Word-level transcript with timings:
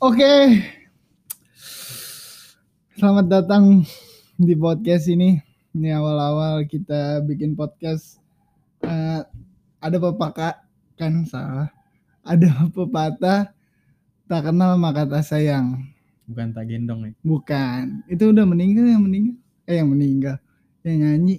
Oke. 0.00 0.34
Selamat 2.96 3.26
datang 3.28 3.84
di 4.36 4.54
podcast 4.56 5.08
ini. 5.08 5.40
Ini 5.72 5.88
awal-awal 5.96 6.64
kita 6.64 7.20
bikin 7.24 7.56
podcast. 7.56 8.20
Eh, 8.80 9.20
ada 9.80 9.96
pepatah 9.96 10.64
kan 10.96 11.24
salah. 11.24 11.68
Ada 12.20 12.68
pepatah 12.72 13.52
tak 14.24 14.42
kenal 14.46 14.76
maka 14.76 15.08
tak 15.08 15.24
sayang. 15.24 15.88
Bukan 16.28 16.54
tak 16.54 16.70
gendong 16.70 17.10
ya. 17.10 17.12
Bukan. 17.26 18.06
Itu 18.06 18.30
udah 18.30 18.44
meninggal 18.46 18.86
yang 18.86 19.02
meninggal. 19.02 19.36
Eh 19.66 19.76
yang 19.80 19.88
meninggal. 19.90 20.36
Yang 20.86 20.96
nyanyi. 21.02 21.36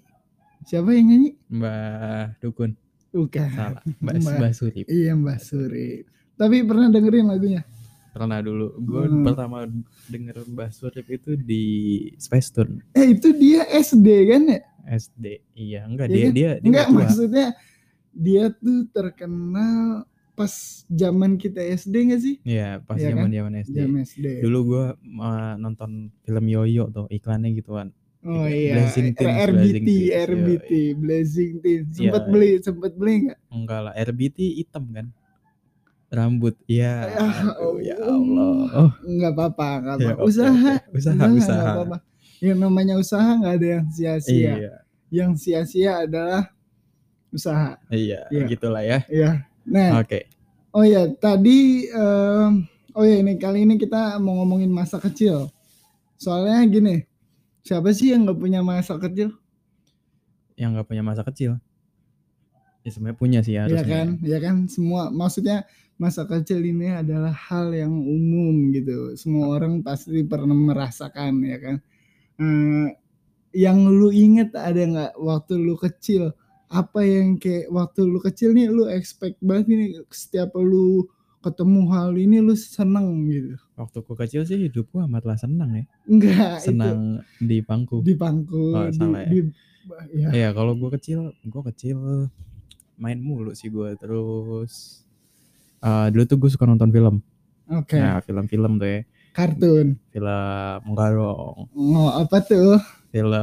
Siapa 0.67 0.89
yang 0.93 1.07
nyanyi? 1.09 1.31
Mbak 1.49 2.25
Dukun. 2.43 2.71
Bukan. 3.11 3.49
Salah. 3.55 3.81
Mbak, 4.03 4.13
Mbak- 4.19 4.55
Surip. 4.55 4.85
Iya 4.87 5.11
Mbak 5.15 5.39
Suri. 5.41 5.89
Tapi 6.41 6.65
pernah 6.65 6.89
dengerin 6.89 7.27
lagunya? 7.27 7.61
Pernah 8.11 8.41
dulu. 8.41 8.73
Gue 8.81 9.05
Hmm. 9.05 9.21
pertama 9.21 9.70
denger 10.09 10.41
Mbak 10.43 10.70
Surip 10.73 11.05
itu 11.07 11.38
di 11.38 11.63
Space 12.17 12.49
Tune. 12.49 12.81
Eh 12.91 13.13
itu 13.13 13.29
dia 13.31 13.61
SD 13.70 14.07
kan 14.25 14.41
ya? 14.49 14.59
SD. 14.97 15.25
Iya, 15.53 15.85
enggak 15.85 16.09
Iya 16.09 16.17
dia 16.17 16.25
kan? 16.25 16.33
dia 16.33 16.49
dia 16.52 16.66
Enggak 16.66 16.88
tua. 16.88 16.97
maksudnya 16.97 17.47
dia 18.11 18.43
tuh 18.52 18.89
terkenal 18.91 20.03
pas 20.31 20.52
zaman 20.89 21.38
kita 21.38 21.61
SD 21.61 21.95
gak 22.09 22.19
sih? 22.19 22.35
Iya, 22.41 22.81
pas 22.81 22.97
Iya 22.97 23.13
kan? 23.13 23.30
zaman-zaman 23.30 23.53
SD. 23.61 23.77
Zaman 23.77 23.99
SD. 24.02 24.25
Dulu 24.41 24.59
gue 24.66 24.85
nonton 25.55 25.91
film 26.19 26.45
Yoyo 26.49 26.89
tuh 26.89 27.05
iklannya 27.08 27.53
gituan. 27.53 27.94
oh 28.21 28.44
Iya, 28.44 28.53
iya. 28.53 28.73
Blazing 28.75 29.09
Teens, 29.13 29.38
RBT, 29.45 29.89
RBT, 30.11 30.71
Blazing 30.94 31.53
Teens. 31.59 31.88
Sempet 31.91 32.21
Iya. 32.21 32.30
beli, 32.30 32.52
sempet 32.59 32.91
beli 32.94 33.13
nggak? 33.25 33.39
Enggak 33.47 33.80
lah, 33.81 33.94
RBT 33.95 34.38
hitam 34.58 34.85
kan. 34.89 35.08
Rambut. 36.11 36.59
Iya. 36.67 37.07
Ya 37.07 37.23
aduh, 37.55 37.79
ya 37.79 37.95
Allah. 37.97 38.55
Oh, 38.75 38.91
Nggak 39.02 39.31
apa-apa, 39.31 39.67
nggak 39.79 39.95
ya, 39.95 40.05
apa-apa. 40.11 40.19
oke, 40.19 40.27
Usaha. 40.27 40.73
Usaha, 40.91 41.15
nggak 41.15 41.31
usaha. 41.39 41.69
apa-apa. 41.72 41.97
Yang 42.44 42.58
namanya 42.59 42.94
usaha 42.99 43.30
nggak 43.39 43.53
ada 43.55 43.67
yang 43.80 43.86
sia-sia. 43.88 44.53
Iya. 44.59 44.73
Yang 45.08 45.31
sia-sia 45.39 45.91
adalah 46.03 46.52
usaha. 47.30 47.80
Iya, 47.88 48.27
Iya. 48.27 48.44
gitulah 48.45 48.83
ya. 48.83 48.99
Ya. 49.08 49.47
Nah, 49.63 50.03
Oke. 50.03 50.27
Oh 50.71 50.83
ya, 50.83 51.03
tadi 51.16 51.88
em, 51.88 52.64
oh 52.91 53.03
ya 53.03 53.16
ini 53.19 53.36
kali 53.36 53.64
ini 53.64 53.75
kita 53.75 54.19
mau 54.19 54.39
ngomongin 54.39 54.71
masa 54.71 54.99
kecil. 54.99 55.47
Soalnya 56.16 56.64
gini, 56.66 56.95
siapa 57.61 57.91
sih 57.91 58.11
yang 58.11 58.23
nggak 58.23 58.39
punya 58.39 58.59
masa 58.59 58.95
kecil? 58.95 59.31
Yang 60.55 60.69
nggak 60.75 60.88
punya 60.88 61.03
masa 61.03 61.23
kecil. 61.23 61.59
Ya 62.81 62.89
sebenarnya 62.89 63.17
punya 63.17 63.39
sih 63.45 63.53
Ya 63.53 63.65
harusnya. 63.65 63.85
kan, 63.85 64.07
ya 64.25 64.37
kan 64.41 64.55
semua 64.65 65.07
maksudnya 65.07 65.69
masa 65.95 66.25
kecil 66.25 66.59
ini 66.59 66.89
adalah 66.89 67.29
hal 67.29 67.69
yang 67.71 67.93
umum 67.93 68.73
gitu. 68.73 69.13
Semua 69.13 69.53
orang 69.53 69.85
pasti 69.85 70.25
pernah 70.25 70.57
merasakan 70.57 71.45
ya 71.45 71.57
kan. 71.61 71.75
Eh, 72.37 72.87
yang 73.53 73.85
lu 73.85 74.09
inget 74.09 74.49
ada 74.55 74.81
nggak 74.81 75.13
waktu 75.15 75.53
lu 75.55 75.77
kecil? 75.77 76.33
Apa 76.71 77.03
yang 77.03 77.35
kayak 77.35 77.69
waktu 77.69 78.02
lu 78.02 78.17
kecil 78.17 78.55
nih 78.55 78.65
lu 78.65 78.87
expect 78.87 79.37
banget 79.43 79.67
nih 79.69 80.02
setiap 80.09 80.55
lu 80.55 81.05
ketemu 81.41 81.81
hal 81.89 82.15
ini 82.15 82.37
lu 82.39 82.55
seneng 82.55 83.27
gitu. 83.27 83.59
Waktu 83.77 83.97
ku 84.02 84.13
kecil 84.15 84.41
sih 84.41 84.57
hidupku 84.57 84.97
amatlah 84.97 85.37
senang 85.37 85.73
ya. 85.75 85.85
Enggak, 86.07 86.63
Senang 86.63 87.21
di 87.37 87.61
pangku. 87.61 88.02
di 88.02 88.13
pangku, 88.17 88.73
Oh, 88.73 88.89
di, 88.89 88.97
salah 88.97 89.21
ya. 89.21 89.29
di- 89.29 89.53
ya. 90.15 90.29
Iya, 90.31 90.49
kalau 90.53 90.73
gua 90.73 90.93
kecil, 90.93 91.33
gua 91.43 91.61
kecil 91.67 92.29
main 93.02 93.17
mulu 93.17 93.52
sih 93.52 93.67
gua 93.67 93.97
terus 93.97 95.02
eh, 95.81 96.07
dulu 96.09 96.23
tuh 96.23 96.38
gue 96.38 96.49
suka 96.49 96.63
nonton 96.63 96.88
film. 96.88 97.17
Oke, 97.66 97.97
Nah, 97.97 98.21
film-film 98.21 98.77
tuh 98.77 98.85
ya. 98.85 99.02
kartun. 99.31 99.97
Film 100.11 100.80
enggak 100.85 101.09
dong. 101.11 101.58
Oh, 101.71 102.09
apa 102.13 102.38
tuh? 102.41 102.77
Film 103.09 103.33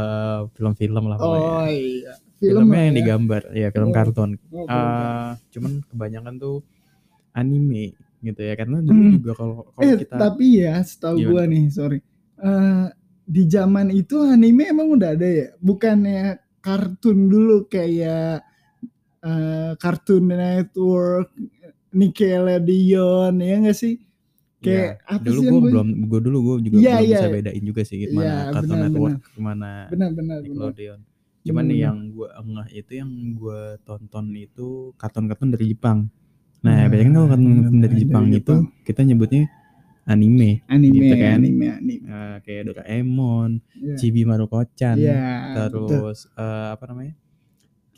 film-film 0.53 1.05
lah. 1.07 1.19
Oh 1.19 1.35
iya. 1.67 2.15
Film 2.39 2.63
Filmnya 2.63 2.79
yang 2.79 2.95
ya? 2.95 2.99
digambar, 3.03 3.43
ya 3.51 3.69
film 3.69 3.91
Oh. 3.91 3.95
kartun. 3.95 4.31
Oh, 4.49 4.63
Eh, 4.65 5.31
cuman 5.51 5.73
kebanyakan 5.85 6.35
tuh 6.37 6.57
anime 7.33 7.93
gitu 8.21 8.41
ya 8.41 8.55
karena 8.55 8.79
dulu 8.79 8.95
Hmm. 8.95 9.13
juga 9.13 9.31
kalau 9.33 9.57
kalau 9.73 9.83
eh, 9.85 9.97
kita 9.99 10.15
tapi 10.15 10.47
ya, 10.61 10.75
setahu 10.81 11.17
Gimana 11.19 11.31
gua 11.31 11.43
nih, 11.47 11.65
sorry. 11.69 11.99
Eh, 12.39 12.85
di 13.25 13.43
zaman 13.45 13.87
itu 13.91 14.17
anime 14.21 14.65
emang 14.67 14.89
udah 14.93 15.11
ada 15.13 15.27
ya? 15.27 15.47
Bukannya 15.59 16.37
kartun 16.61 17.27
dulu 17.27 17.67
kayak 17.67 18.45
eh, 19.21 19.73
Cartoon 19.77 20.25
Network, 20.27 21.29
Nickelodeon, 21.91 23.35
ya 23.35 23.57
nggak 23.59 23.75
sih? 23.75 23.95
Kayak 24.59 24.99
ya, 24.99 25.15
apa 25.15 25.23
dulu 25.23 25.41
gue 25.41 25.61
belum 25.71 25.89
gue 26.05 26.21
dulu 26.21 26.39
gue 26.43 26.55
juga 26.67 26.77
Iya, 26.77 26.93
belum 26.93 27.07
iya. 27.07 27.15
bisa 27.15 27.27
bedain 27.31 27.63
juga 27.63 27.83
sih 27.87 27.99
Iya, 28.01 28.11
mana 28.11 28.35
Cartoon 28.51 28.67
benar, 28.75 28.85
Network 28.85 29.19
Benar, 29.39 29.87
benar, 29.87 30.11
benar. 30.13 30.39
Nickelodeon 30.43 31.01
cuman 31.39 31.55
Benar, 31.55 31.63
nih 31.65 31.79
benar. 31.79 31.87
yang 31.87 31.99
gue 32.11 32.29
engah 32.35 32.69
itu 32.69 32.93
yang 32.93 33.11
gue 33.33 33.61
tonton 33.81 34.27
itu 34.35 34.69
kartun-kartun 34.95 35.55
dari 35.55 35.67
Jepang 35.71 36.11
nah 36.59 36.75
Nah, 36.75 36.91
biasanya 36.91 37.13
kalau 37.15 37.29
kartun-kartun 37.31 37.79
dari 37.79 37.87
dari 37.87 38.03
Jepang 38.03 38.25
itu 38.29 38.43
Jepang. 38.43 38.63
kita 38.83 39.01
nyebutnya 39.07 39.43
anime 40.05 40.51
Anime, 40.67 40.97
gitu 40.99 41.15
kan. 41.15 41.37
anime, 41.39 41.67
anime. 41.71 42.03
Eh, 42.03 42.37
kayak 42.43 42.63
Doraemon, 42.67 43.51
Iya. 43.77 43.95
Chibi 43.95 44.23
Maruko-chan, 44.25 44.97
Iya, 44.99 45.23
betul. 45.71 45.87
terus 45.87 46.27
eh, 46.33 46.69
apa 46.75 46.85
namanya 46.85 47.15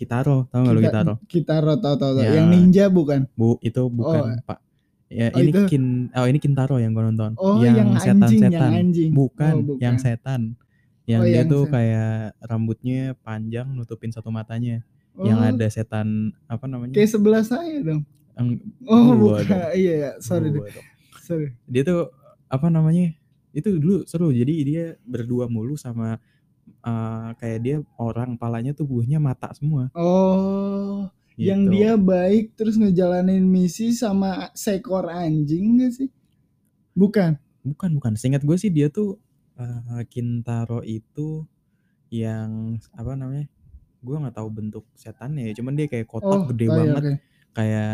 Kitaro, 0.00 0.48
tau 0.48 0.64
gak 0.64 0.72
lu 0.72 0.80
Kita- 0.80 0.88
Kitaro? 0.90 1.14
Kitaro 1.26 1.72
tahu 1.76 1.94
tahu 1.94 2.12
tahu. 2.14 2.24
Ya. 2.24 2.30
Yang 2.34 2.46
ninja 2.48 2.84
bukan? 2.88 3.20
Bu, 3.34 3.60
itu 3.60 3.82
bukan 3.86 4.22
Oh. 4.32 4.44
Pak. 4.46 4.58
Ya 5.06 5.28
Oh, 5.28 5.38
ini 5.38 5.50
itu. 5.50 5.60
kin 5.68 5.84
oh 6.08 6.24
ini 6.24 6.38
Kintaro 6.38 6.78
yang 6.78 6.90
gue 6.90 7.04
nonton. 7.04 7.34
Oh, 7.36 7.58
yang, 7.58 7.92
setan 7.98 8.24
anjing, 8.24 8.40
setan. 8.40 8.52
yang 8.54 8.74
anjing. 8.80 9.10
Bukan, 9.12 9.52
Oh, 9.52 9.62
bukan. 9.66 9.82
yang 9.82 9.96
setan. 9.96 10.40
Yang 11.04 11.20
Oh, 11.20 11.26
dia 11.26 11.34
yang 11.36 11.46
tuh 11.46 11.62
setan. 11.62 11.74
kayak 11.74 12.14
rambutnya 12.40 13.00
panjang 13.18 13.66
nutupin 13.68 14.08
satu 14.08 14.30
matanya. 14.30 14.80
Oh, 15.12 15.26
Yang 15.26 15.38
ada 15.44 15.66
setan 15.68 16.06
apa 16.46 16.64
namanya? 16.64 16.94
kayak 16.94 17.10
sebelah 17.10 17.42
saya 17.42 17.82
dong. 17.82 18.06
Yang- 18.32 18.62
Oh, 18.86 19.12
bukan. 19.12 19.42
dong. 19.42 19.50
Iya, 19.76 19.92
iya. 19.92 20.10
sorry 20.18 20.48
dong. 20.48 20.64
Sorry. 21.20 21.52
Dia 21.66 21.82
tuh 21.82 22.08
apa 22.46 22.66
namanya? 22.66 23.10
Itu 23.50 23.74
dulu 23.74 24.02
seru. 24.04 24.30
Jadi 24.30 24.54
dia 24.64 24.84
berdua 25.02 25.44
mulu 25.44 25.74
sama 25.74 26.22
eh, 26.72 27.28
kayak 27.36 27.58
dia 27.60 27.76
orang 27.98 28.34
palanya 28.34 28.72
tuh 28.72 28.86
buahnya 28.86 29.18
mata 29.18 29.50
semua. 29.52 29.90
Oh, 29.94 31.08
yang 31.40 31.66
gitu. 31.68 31.72
dia 31.76 31.90
baik 31.96 32.52
terus 32.54 32.76
ngejalanin 32.76 33.44
misi 33.44 33.96
sama 33.96 34.52
seekor 34.52 35.08
anjing 35.08 35.80
gak 35.80 35.92
sih? 35.96 36.08
Bukan. 36.92 37.36
Bukan, 37.64 37.90
bukan. 37.96 38.12
Seingat 38.16 38.44
gue 38.44 38.56
sih 38.56 38.68
dia 38.68 38.88
tuh 38.88 39.16
eh, 39.56 40.02
Kintaro 40.08 40.80
itu 40.82 41.44
yang 42.10 42.76
apa 42.92 43.14
namanya? 43.14 43.46
Gue 44.00 44.16
nggak 44.16 44.36
tahu 44.36 44.48
bentuk 44.48 44.84
setannya 44.96 45.52
ya. 45.52 45.52
Cuman 45.60 45.76
dia 45.76 45.86
kayak 45.86 46.08
kotak 46.08 46.40
Oh, 46.40 46.48
gede 46.50 46.66
tahu 46.66 46.72
ya, 46.72 46.80
banget, 46.80 47.02
oke. 47.04 47.14
kayak 47.52 47.92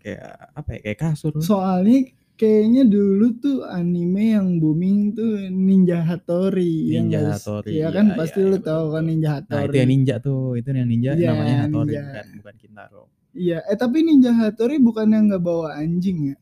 kayak 0.00 0.26
apa 0.56 0.68
ya? 0.72 0.78
Kayak 0.84 0.98
kasur. 1.00 1.32
Soalnya 1.44 1.98
kayaknya 2.40 2.82
dulu 2.94 3.26
tuh 3.44 3.56
anime 3.78 4.24
yang 4.36 4.48
booming 4.62 4.98
tuh 5.18 5.30
Ninja 5.66 5.98
Hattori. 6.08 6.74
ya 6.92 7.00
Ninja 7.02 7.20
sih? 7.34 7.34
Hattori, 7.34 7.72
Iya 7.76 7.86
kan 7.96 8.06
iya, 8.06 8.16
pasti 8.18 8.40
iya, 8.40 8.48
lu 8.50 8.56
iya, 8.56 8.64
tahu 8.68 8.84
betul, 8.84 8.94
kan. 8.94 9.02
Ninja 9.08 9.30
Hattori. 9.36 9.50
Nah 9.50 9.60
itu 9.66 9.74
yang 9.80 9.90
ninja 9.92 10.14
tuh, 10.26 10.40
itu 10.58 10.68
yang 10.80 10.88
ninja 10.92 11.12
Iya, 11.16 11.28
namanya 11.28 11.54
Hattori 11.62 11.94
ninja. 11.94 12.02
bukan 12.04 12.26
bukan 12.38 12.54
Kintaro. 12.62 13.04
Iya, 13.42 13.58
eh 13.70 13.78
tapi 13.82 13.98
Ninja 14.06 14.32
Hattori 14.40 14.76
bukan 14.86 15.08
yang 15.14 15.24
nggak 15.30 15.44
bawa 15.48 15.68
anjing 15.82 16.18
ya? 16.30 16.36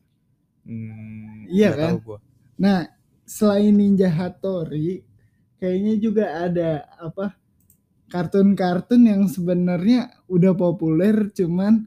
Hmm, 0.65 1.45
Iya 1.55 1.69
kan? 1.79 1.93
tahu 1.93 1.97
gua. 2.05 2.19
Nah, 2.63 2.79
selain 3.27 3.73
Ninja 3.75 4.09
Hattori, 4.09 5.01
kayaknya 5.59 5.93
juga 6.05 6.25
ada 6.45 6.71
apa 7.01 7.35
kartun-kartun 8.13 9.01
yang 9.11 9.23
sebenarnya 9.29 10.13
udah 10.31 10.53
populer, 10.57 11.15
cuman 11.33 11.85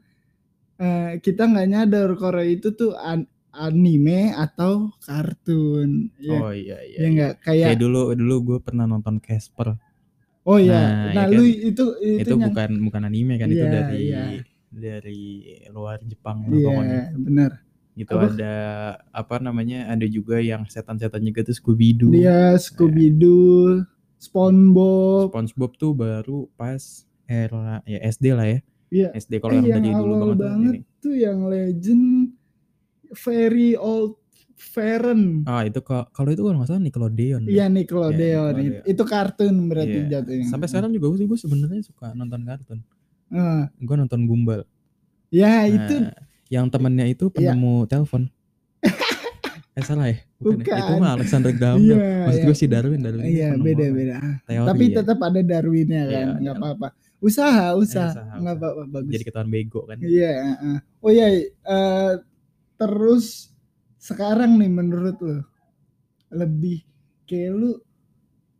eh, 0.79 1.11
kita 1.25 1.43
nggak 1.51 1.67
nyadar 1.73 2.09
kalau 2.21 2.43
itu 2.45 2.69
tuh 2.75 2.93
an- 2.97 3.29
anime 3.59 4.31
atau 4.31 4.73
kartun. 4.99 6.07
Ya, 6.17 6.39
Oh 6.39 6.49
iya 6.49 6.79
iya. 6.81 6.95
ya 6.95 7.01
iya. 7.01 7.07
nggak 7.09 7.33
kayak. 7.41 7.67
Kayak 7.69 7.81
dulu 7.81 8.01
dulu 8.13 8.35
gue 8.41 8.57
pernah 8.59 8.85
nonton 8.85 9.19
Casper. 9.19 9.75
oh 10.41 10.55
Nah, 10.55 10.63
iya, 10.63 10.81
nah, 11.13 11.25
ya 11.25 11.29
lu 11.29 11.43
kan? 11.43 11.51
itu 11.51 11.61
itu, 11.61 11.85
Itu 12.17 12.33
nyang- 12.33 12.47
bukan 12.47 12.69
bukan 12.81 13.01
anime 13.03 13.33
kan 13.35 13.47
itu 13.47 13.59
Iya, 13.59 13.69
dari 13.71 13.99
iya. 14.01 14.23
dari 14.65 15.21
luar 15.69 15.99
Jepang 16.01 16.41
Iya, 16.43 16.63
pokoknya. 16.63 17.01
benar. 17.19 17.51
gitu 17.91 18.15
Apa? 18.15 18.31
ada 18.31 18.55
apa 19.11 19.35
namanya 19.37 19.79
ada 19.85 20.07
juga 20.07 20.39
yang 20.39 20.63
setan-setan 20.65 21.19
juga 21.19 21.43
tuh 21.43 21.51
Scooby 21.51 21.91
Doo 21.91 22.09
Dia 22.09 22.55
Scooby 22.55 23.11
Doo, 23.11 23.83
SpongeBob. 24.15 25.29
SpongeBob 25.29 25.71
tuh 25.75 25.91
baru 25.91 26.47
pas 26.53 26.79
era 27.25 27.83
ya 27.83 27.99
SD 28.01 28.25
lah 28.31 28.47
ya 28.47 28.59
Iya. 28.89 29.07
SD 29.13 29.37
kalau 29.37 29.53
Eh, 29.53 29.57
yang 29.59 29.67
yang 29.69 29.83
dari 29.83 29.93
dulu 29.93 30.13
banget, 30.15 30.37
banget 30.39 30.75
tuh 30.97 31.13
yang 31.13 31.39
legend 31.45 32.05
very 33.15 33.73
old 33.73 34.17
Feren. 34.55 35.47
ah 35.47 35.63
itu 35.63 35.79
ka- 35.79 36.11
kalau 36.11 36.29
itu 36.29 36.41
kalau 36.41 36.57
nggak 36.57 36.67
salah 36.67 36.81
Nickelodeon. 36.81 37.41
Iya 37.43 37.65
Nickelodeon. 37.67 38.11
Itu, 38.51 38.59
Nickelodeon. 38.59 38.83
itu 38.85 39.03
kartun 39.05 39.55
berarti 39.65 39.97
Iya. 39.97 40.07
jatuhnya. 40.13 40.45
sampai 40.45 40.67
sekarang 40.67 40.91
juga 40.91 41.05
gue 41.09 41.25
gue 41.25 41.39
sebenarnya 41.39 41.81
suka 41.81 42.11
nonton 42.11 42.41
kartun 42.43 42.79
Ah, 43.29 43.71
gue 43.71 43.95
nonton 43.95 44.19
Gumball 44.21 44.67
ya 45.29 45.63
Nah, 45.63 45.63
itu 45.63 45.95
yang 46.49 46.67
temennya 46.67 47.07
itu 47.07 47.29
Iya. 47.29 47.55
penemu 47.55 47.85
telepon 47.85 48.27
Eh 49.71 49.85
salah 49.85 50.11
ya? 50.11 50.19
Bukan, 50.35 50.59
ya? 50.59 50.75
Itu 50.75 50.91
Bukan. 50.91 50.99
mah 50.99 51.11
Alexander 51.13 51.51
Graham 51.51 51.79
Iya, 51.79 51.95
Bell. 51.95 52.19
Maksud 52.21 52.35
iya. 52.35 52.47
gue 52.47 52.57
si 52.57 52.65
Darwin, 52.67 52.99
Darwin 52.99 53.21
itu 53.21 53.31
Iya, 53.31 53.47
penemu 53.49 53.63
beda 53.63 53.85
beda. 53.89 54.15
Teori 54.43 54.67
Tapi 54.67 54.83
ya. 54.83 54.95
tetap 54.99 55.19
ada 55.21 55.39
Darwinnya 55.41 56.01
Iya, 56.01 56.11
kan, 56.11 56.27
nggak 56.35 56.43
iya. 56.51 56.59
apa-apa. 56.59 56.87
Usaha, 57.19 57.65
Eh, 57.69 57.79
usaha, 57.79 58.09
usaha, 58.11 58.33
nggak 58.35 58.55
apa-apa, 58.57 58.81
bagus. 58.89 59.11
Jadi 59.13 59.23
ketahuan 59.23 59.49
bego 59.49 59.81
kan. 59.85 59.97
Iya, 59.99 60.31
heeh. 60.35 60.77
Oh 60.99 61.09
iya, 61.09 61.25
eh, 61.31 62.11
terus 62.79 63.51
sekarang 63.99 64.55
nih 64.55 64.71
menurut 64.71 65.17
lo 65.19 65.43
lebih 66.31 66.79
kayak 67.27 67.53
lu 67.53 67.71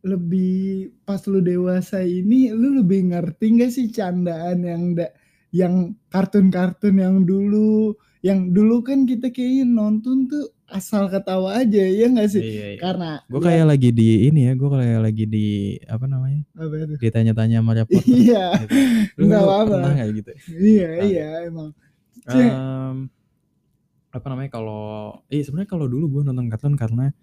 lebih 0.03 0.91
pas 1.03 1.19
lu 1.27 1.39
dewasa 1.39 2.03
ini 2.03 2.51
lu 2.51 2.83
lebih 2.83 3.11
ngerti 3.11 3.45
gak 3.59 3.71
sih 3.71 3.87
candaan 3.91 4.63
yang 4.63 4.83
da, 4.95 5.07
yang 5.51 5.95
kartun-kartun 6.07 6.95
yang 6.99 7.15
dulu 7.23 7.95
yang 8.19 8.51
dulu 8.51 8.83
kan 8.83 9.07
kita 9.07 9.31
kayaknya 9.31 9.63
nonton 9.67 10.27
tuh 10.27 10.51
asal 10.69 11.09
ketawa 11.09 11.65
aja 11.65 11.81
ya 11.81 12.05
nggak 12.13 12.29
sih 12.29 12.43
Iya, 12.45 12.65
iya. 12.75 12.79
karena 12.79 13.09
Gue 13.25 13.41
ya, 13.41 13.45
kayak 13.49 13.65
lagi 13.73 13.89
di 13.89 14.09
ini 14.29 14.39
ya, 14.45 14.53
gue 14.53 14.69
kayak 14.69 14.99
lagi 15.01 15.25
di 15.25 15.47
apa 15.89 16.05
namanya? 16.05 16.41
apa 16.53 16.73
itu? 16.77 16.93
Ditanya-tanya 17.01 17.57
sama 17.57 17.71
reporter. 17.79 18.05
iya 18.05 18.45
gitu. 18.61 18.75
Nggak 19.25 19.41
apa-apa. 19.41 19.75
gitu? 20.13 20.31
iya 20.61 20.87
Nah, 20.93 21.05
iya 21.09 21.27
emang 21.49 21.69
Cek. 22.29 22.51
Apa 24.09 24.25
namanya 24.27 24.49
kalau 24.51 24.81
eh 25.27 25.39
sebenarnya 25.39 25.69
kalau 25.69 25.85
dulu 25.85 26.09
gue 26.09 26.21
nonton 26.25 26.47
kartun 26.47 26.73
karena 26.73 27.13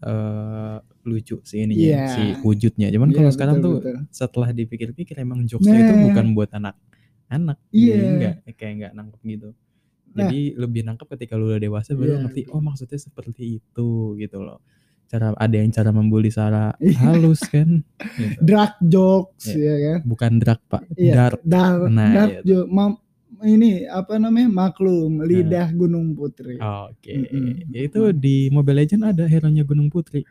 eh 0.00 0.76
lucu 1.02 1.38
sih 1.42 1.62
ininya 1.62 1.78
Iya. 1.78 2.02
si 2.08 2.22
wujudnya 2.40 2.90
cuman 2.90 3.08
Iya, 3.08 3.16
kalau 3.16 3.30
sekarang 3.30 3.56
betul, 3.58 3.66
tuh 3.68 3.74
betul. 3.82 3.96
setelah 4.08 4.50
dipikir-pikir 4.50 5.14
emang 5.16 5.42
jokesnya 5.44 5.78
itu 5.80 5.92
Nah. 5.92 6.02
bukan 6.06 6.26
buat 6.32 6.50
anak-anak 6.52 7.58
Iya. 7.70 7.92
jadi 7.92 8.06
nggak 8.12 8.34
kayak 8.52 8.72
nggak 8.76 8.92
nangkep 8.92 9.20
gitu 9.24 9.48
Nah. 9.50 10.18
jadi 10.20 10.40
lebih 10.56 10.82
nangkep 10.84 11.06
ketika 11.08 11.34
lu 11.34 11.48
udah 11.48 11.58
dewasa 11.58 11.90
baru 11.92 12.12
Iya. 12.12 12.20
ngerti 12.20 12.40
oh 12.48 12.60
maksudnya 12.60 12.98
seperti 12.98 13.42
itu 13.58 13.88
gitu 14.16 14.38
loh 14.38 14.58
cara 15.06 15.34
ada 15.34 15.54
yang 15.54 15.70
cara 15.70 15.90
membuli 15.90 16.30
secara 16.30 16.70
Iya. 16.78 16.98
halus 17.04 17.42
kan 17.44 17.82
gitu. 18.18 18.38
dark 18.40 18.74
jokes 18.80 19.46
Iya. 19.48 19.70
ya 19.72 19.76
kan 19.88 20.00
bukan 20.04 20.32
drag 20.36 20.60
pak 20.64 20.82
Iya, 20.94 21.12
dark 21.16 21.40
dark, 21.42 21.80
Nah, 21.88 22.10
dark 22.12 22.30
iya. 22.32 22.40
jo- 22.44 22.66
mam- 22.68 22.98
ini 23.44 23.84
apa 23.86 24.16
namanya 24.16 24.48
maklum 24.48 25.20
lidah 25.22 25.68
Gunung 25.74 26.14
Putri. 26.14 26.56
oke 26.58 27.12
Mm-mm. 27.12 27.68
Ya 27.74 27.80
itu 27.86 28.00
di 28.14 28.48
Mobile 28.48 28.82
Legend 28.86 29.02
ada 29.12 29.24
hero 29.26 29.48
nya 29.50 29.62
Gunung 29.66 29.90
Putri 29.90 30.22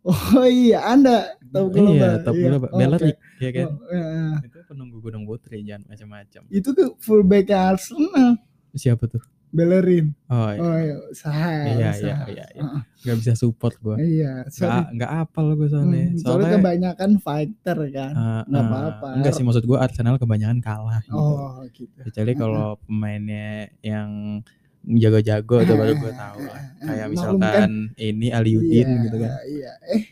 Oh 0.00 0.48
iya, 0.48 0.80
Anda 0.88 1.36
top 1.52 1.76
global. 1.76 1.92
Iya, 1.92 2.24
top 2.24 2.32
Iya, 2.32 2.46
global. 2.48 2.68
oke. 2.72 2.78
Bellerik, 2.80 3.16
ya 3.36 3.50
kan? 3.52 3.66
Oh, 3.68 3.76
iya. 3.92 4.16
Itu 4.48 4.58
penunggu 4.64 4.96
Gunung 5.04 5.28
Putri, 5.28 5.60
jangan 5.60 5.92
macam-macam. 5.92 6.40
Itu 6.48 6.72
ke 6.72 6.84
fullback 7.04 7.52
Arsenal, 7.52 8.40
Siapa 8.72 9.04
tuh? 9.04 9.20
Bellerin. 9.50 10.14
Oh, 10.30 10.48
iya. 10.54 10.60
Oh 10.62 10.76
iya, 10.78 10.96
sah. 11.10 11.34
Iya, 11.34 11.90
iya, 11.98 12.16
iya, 12.30 12.46
iya. 12.54 12.62
Gak 13.02 13.16
bisa 13.18 13.32
support 13.34 13.74
gua. 13.82 13.98
Iya, 13.98 14.46
sorry. 14.46 14.70
Gak, 14.70 14.86
gak 15.02 15.10
apal 15.26 15.46
gue 15.58 15.68
soalnya. 15.68 15.90
Hmm, 15.90 16.18
soalnya 16.18 16.22
soalnya 16.22 16.50
kebanyakan 16.58 17.10
fighter 17.18 17.78
kan. 17.90 18.12
eh, 18.14 18.42
nggak 18.46 18.62
eh, 18.62 18.70
apa-apa. 18.70 19.08
Enggak 19.18 19.32
sih 19.34 19.44
maksud 19.44 19.64
gua 19.66 19.78
Arsenal 19.82 20.16
kebanyakan 20.22 20.58
kalah 20.62 20.98
gitu. 21.02 21.18
Oh 21.18 21.66
gitu. 21.74 21.98
Kecuali 22.06 22.32
kalau 22.38 22.78
pemainnya 22.86 23.74
yang 23.82 24.40
jago-jago 24.86 25.56
tuh 25.66 25.76
baru 25.76 25.92
gue 25.98 26.12
tahu 26.14 26.38
lah. 26.46 26.62
Kayak 26.80 27.06
misalkan 27.12 27.70
ini 28.00 28.28
Aliudin 28.32 28.86
Iya, 28.88 29.02
gitu 29.04 29.16
kan. 29.20 29.30
Iya. 29.44 29.72
Eh, 29.92 30.02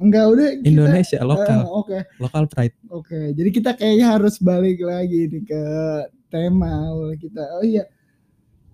enggak 0.00 0.24
udah 0.32 0.48
kita 0.60 0.68
Indonesia 0.70 1.18
lokal, 1.22 1.60
Oke. 1.68 1.98
lokal 2.22 2.44
pride. 2.48 2.76
Oke, 2.88 3.20
jadi 3.36 3.50
kita 3.52 3.70
kayaknya 3.76 4.06
harus 4.16 4.40
balik 4.40 4.80
lagi 4.80 5.28
nih 5.28 5.42
ke 5.44 5.62
tema 6.32 6.88
kita. 7.20 7.42
Oh 7.60 7.64
iya, 7.64 7.84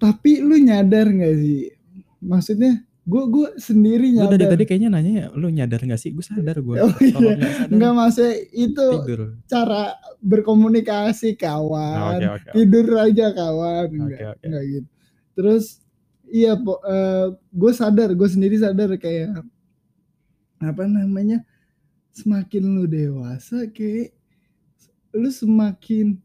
tapi 0.00 0.40
lu 0.40 0.56
nyadar 0.56 1.06
nggak 1.06 1.34
sih? 1.36 1.68
Maksudnya, 2.20 2.80
gue 3.04 3.22
gue 3.28 3.48
sendiri 3.56 4.12
nyadar. 4.16 4.36
dari 4.36 4.46
tadi 4.48 4.64
kayaknya 4.64 4.88
nanya 4.92 5.28
lu 5.36 5.48
nyadar 5.48 5.80
gak 5.82 6.00
sih? 6.00 6.12
Gue 6.12 6.24
sadar 6.24 6.60
gue. 6.60 6.76
Oh, 6.80 6.92
iya. 7.00 7.16
nggak 7.16 7.52
sadar 7.52 7.72
Nggak 7.76 7.92
maksudnya 7.96 8.34
itu 8.52 8.86
tidur. 9.04 9.20
cara 9.44 9.82
berkomunikasi 10.20 11.28
Oh, 11.32 11.36
kawan, 11.38 12.16
Oke 12.16 12.26
oke. 12.28 12.48
tidur 12.52 12.86
aja 12.96 13.26
kawan, 13.32 13.86
enggak, 13.88 14.20
oke. 14.36 14.44
enggak 14.44 14.64
gitu. 14.68 14.88
Terus 15.36 15.64
iya, 16.28 16.52
po, 16.54 16.78
gue 17.50 17.72
sadar, 17.72 18.12
gue 18.12 18.28
sendiri 18.28 18.56
sadar 18.56 18.94
kayak 18.96 19.40
apa 20.60 20.84
namanya, 20.84 21.40
semakin 22.12 22.62
lu 22.68 22.84
dewasa 22.84 23.64
kayak 23.72 24.12
lu 25.10 25.32
semakin 25.32 26.20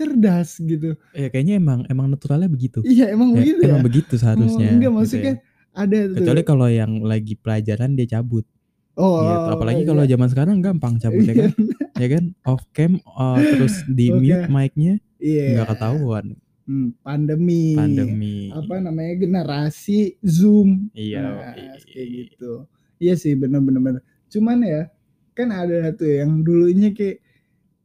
cerdas 0.00 0.56
gitu. 0.56 0.96
Ya 1.12 1.28
kayaknya 1.28 1.60
emang 1.60 1.84
emang 1.86 2.08
naturalnya 2.08 2.48
begitu. 2.48 2.80
Iya 2.82 3.12
emang 3.12 3.36
Ya, 3.36 3.44
begitu 3.44 3.60
ya. 3.60 3.68
emang 3.68 3.84
begitu 3.84 4.12
seharusnya. 4.16 4.66
Oh, 4.66 4.72
enggak 4.72 4.88
gitu 4.88 4.96
maksudnya 4.96 5.34
ya. 5.36 5.42
ada 5.76 5.98
tuh. 6.00 6.16
Kecuali 6.16 6.42
kalau 6.42 6.68
yang 6.72 6.92
lagi 7.04 7.34
pelajaran 7.36 7.90
dia 7.92 8.08
cabut. 8.10 8.48
oh, 8.96 9.20
gitu. 9.22 9.48
Apalagi 9.54 9.82
iya. 9.84 9.88
kalau 9.92 10.02
zaman 10.08 10.28
sekarang 10.28 10.56
gampang 10.60 10.94
cabut 10.96 11.22
ya 11.22 11.34
kan. 11.36 11.52
ya 12.00 12.08
kan 12.08 12.24
off 12.42 12.64
cam 12.72 12.96
uh, 13.04 13.36
terus 13.36 13.84
di 13.86 14.08
Oke. 14.08 14.18
mute 14.18 14.48
mic-nya 14.48 14.94
Iya. 15.20 15.44
nggak 15.60 15.68
ketahuan 15.76 16.26
Hmm, 16.64 16.94
pandemi. 17.02 17.74
pandemi. 17.74 18.48
Apa 18.54 18.78
namanya 18.78 19.18
generasi 19.18 20.14
Zoom. 20.22 20.86
Iya. 20.94 21.18
Nah, 21.18 21.52
iya. 21.58 21.74
kayak 21.82 22.08
gitu. 22.08 22.52
Iya 22.96 23.14
sih 23.18 23.34
bener-bener. 23.34 23.82
bener. 23.82 24.02
Cuman 24.30 24.62
ya 24.62 24.86
kan 25.34 25.50
ada 25.50 25.90
tuh 25.90 26.06
yang 26.06 26.40
dulunya 26.40 26.94
kayak 26.94 27.18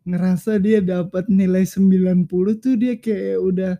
ngerasa 0.05 0.57
dia 0.57 0.79
dapat 0.79 1.25
nilai 1.27 1.65
90 1.65 2.25
tuh 2.55 2.73
dia 2.73 2.93
kayak 2.95 3.37
udah 3.39 3.73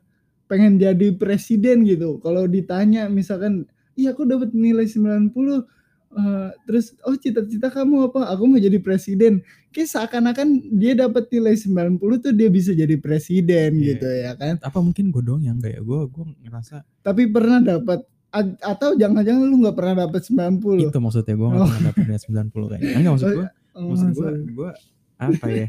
pengen 0.46 0.76
jadi 0.76 1.10
presiden 1.12 1.82
gitu. 1.84 2.18
Kalau 2.20 2.46
ditanya 2.46 3.06
misalkan, 3.08 3.66
"Iya 3.94 4.12
aku 4.12 4.26
dapat 4.26 4.52
nilai 4.52 4.86
90." 4.86 5.66
eh, 6.12 6.48
terus 6.64 6.96
oh 7.04 7.12
cita-cita 7.14 7.68
kamu 7.68 8.08
apa? 8.08 8.32
Aku 8.32 8.48
mau 8.48 8.56
jadi 8.56 8.80
presiden. 8.80 9.44
Kayak 9.70 9.90
seakan-akan 9.92 10.48
dia 10.72 10.96
dapat 10.96 11.28
nilai 11.28 11.60
90 11.60 12.00
tuh 12.18 12.32
dia 12.32 12.48
bisa 12.48 12.72
jadi 12.72 12.96
presiden 12.96 13.76
Iya. 13.76 13.88
gitu 13.92 14.08
ya 14.08 14.32
kan. 14.34 14.56
Apa 14.60 14.80
mungkin 14.80 15.12
gue 15.12 15.20
doang 15.20 15.44
yang 15.44 15.60
ya? 15.60 15.84
Gue 15.84 16.08
gue 16.08 16.24
ngerasa 16.42 16.88
Tapi 17.04 17.28
pernah 17.28 17.60
dapat 17.60 18.08
a- 18.32 18.60
atau 18.64 18.96
jangan-jangan 18.96 19.44
lu 19.44 19.60
nggak 19.60 19.76
pernah 19.76 20.08
dapat 20.08 20.22
90. 20.24 20.88
itu 20.88 21.00
maksudnya 21.00 21.36
gue 21.36 21.48
nggak 21.52 21.60
Oh. 21.60 21.72
pernah 21.74 21.94
nilai 22.00 22.22
90 22.22 22.66
kayaknya. 22.72 22.96
Enggak 22.96 23.12
maksud 23.12 23.30
gue, 23.30 23.48
Oh, 23.76 23.84
maksud 23.92 24.08
gue 24.16 24.30
gue 24.56 24.70
apa 25.18 25.46
ya? 25.50 25.68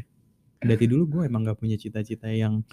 Dari 0.61 0.85
dulu 0.89 1.03
gue 1.19 1.21
emang 1.29 1.45
gak 1.45 1.59
punya 1.61 1.77
cita-cita 1.77 2.27
yang 2.29 2.65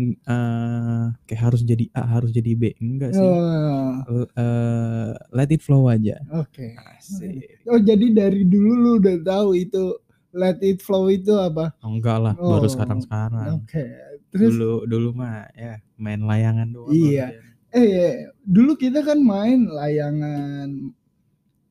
eh 0.00 1.04
kayak 1.28 1.42
harus 1.52 1.60
jadi 1.60 1.84
A, 1.92 2.16
harus 2.16 2.32
jadi 2.32 2.56
B. 2.56 2.72
Enggak 2.80 3.12
sih. 3.12 3.20
Oh, 3.20 4.24
eh, 4.24 5.12
let 5.36 5.52
it 5.52 5.60
flow 5.60 5.84
aja. 5.92 6.16
Oke. 6.32 6.72
Asik. 6.96 7.60
Oh 7.68 7.76
jadi 7.76 8.08
dari 8.08 8.48
dulu 8.48 8.72
lu 8.72 8.90
udah 9.04 9.20
tahu 9.20 9.52
itu 9.52 10.00
let 10.32 10.56
it 10.64 10.80
flow 10.80 11.12
itu 11.12 11.36
apa? 11.36 11.76
Oh, 11.84 11.92
enggak 11.92 12.18
lah, 12.24 12.34
baru 12.34 12.64
Oh, 12.64 12.72
sekarang-sekarang. 12.72 13.60
Oke. 13.60 13.84
Terus 14.32 14.56
dulu 14.56 14.88
dulu 14.88 15.08
mah 15.12 15.44
ya 15.52 15.76
main 16.00 16.24
layangan 16.24 16.72
doang. 16.72 16.92
Iya. 16.92 17.36
eh 17.72 18.28
dulu 18.44 18.76
kita 18.76 19.00
kan 19.00 19.20
main 19.20 19.64
layangan 19.68 20.92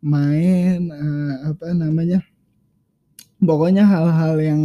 main 0.01 0.79
eh, 0.93 1.33
apa 1.49 1.73
namanya? 1.73 2.21
Pokoknya 3.41 3.81
hal-hal 3.81 4.37
yang 4.37 4.61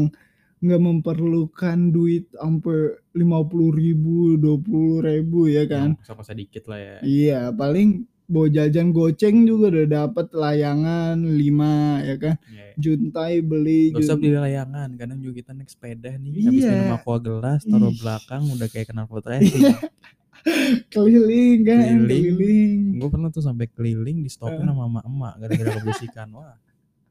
nggak 0.56 0.80
memerlukan 0.80 1.78
duit 1.90 2.32
sampai 2.32 2.96
lima 3.12 3.44
puluh 3.44 3.70
ribu, 3.70 4.36
dua 4.36 4.56
puluh 4.56 5.00
ribu 5.00 5.46
ya 5.46 5.64
kan? 5.64 5.94
Yang 6.00 6.20
usah 6.22 6.34
dikit 6.34 6.64
lah 6.66 6.78
ya. 6.78 6.96
Iya, 7.02 7.40
paling 7.52 7.88
bawa 8.26 8.50
jajan 8.50 8.90
goceng 8.90 9.46
juga 9.46 9.70
udah 9.70 9.86
dapat 9.86 10.26
layangan 10.34 11.14
5 11.14 11.38
ya 12.02 12.16
kan. 12.18 12.34
Iya. 12.50 12.66
Juntai 12.74 13.38
beli 13.38 13.94
Gak 13.94 14.02
usah 14.02 14.18
beli 14.18 14.34
layangan, 14.34 14.88
kadang 14.98 15.22
juga 15.22 15.34
kita 15.38 15.50
naik 15.54 15.70
sepeda 15.70 16.10
nih, 16.10 16.42
habis 16.42 16.62
Iya. 16.66 16.72
minum 16.74 16.96
aqua 16.98 17.18
gelas, 17.22 17.62
taruh 17.62 17.94
belakang 17.94 18.42
udah 18.50 18.66
kayak 18.66 18.90
kenal 18.90 19.06
pot 19.06 19.22
racing. 19.24 19.62
keliling 20.92 21.58
kan, 21.62 21.78
Keliling. 22.02 22.24
keliling. 22.34 22.80
gue 22.98 23.08
pernah 23.10 23.30
tuh 23.30 23.42
sampai 23.42 23.66
keliling 23.68 24.22
di 24.22 24.30
stopin 24.30 24.62
Eh. 24.62 24.68
sama 24.68 24.82
emak-emak 24.86 25.32
gara-gara 25.38 25.70
keberisikan. 25.76 26.28
Wah, 26.34 26.54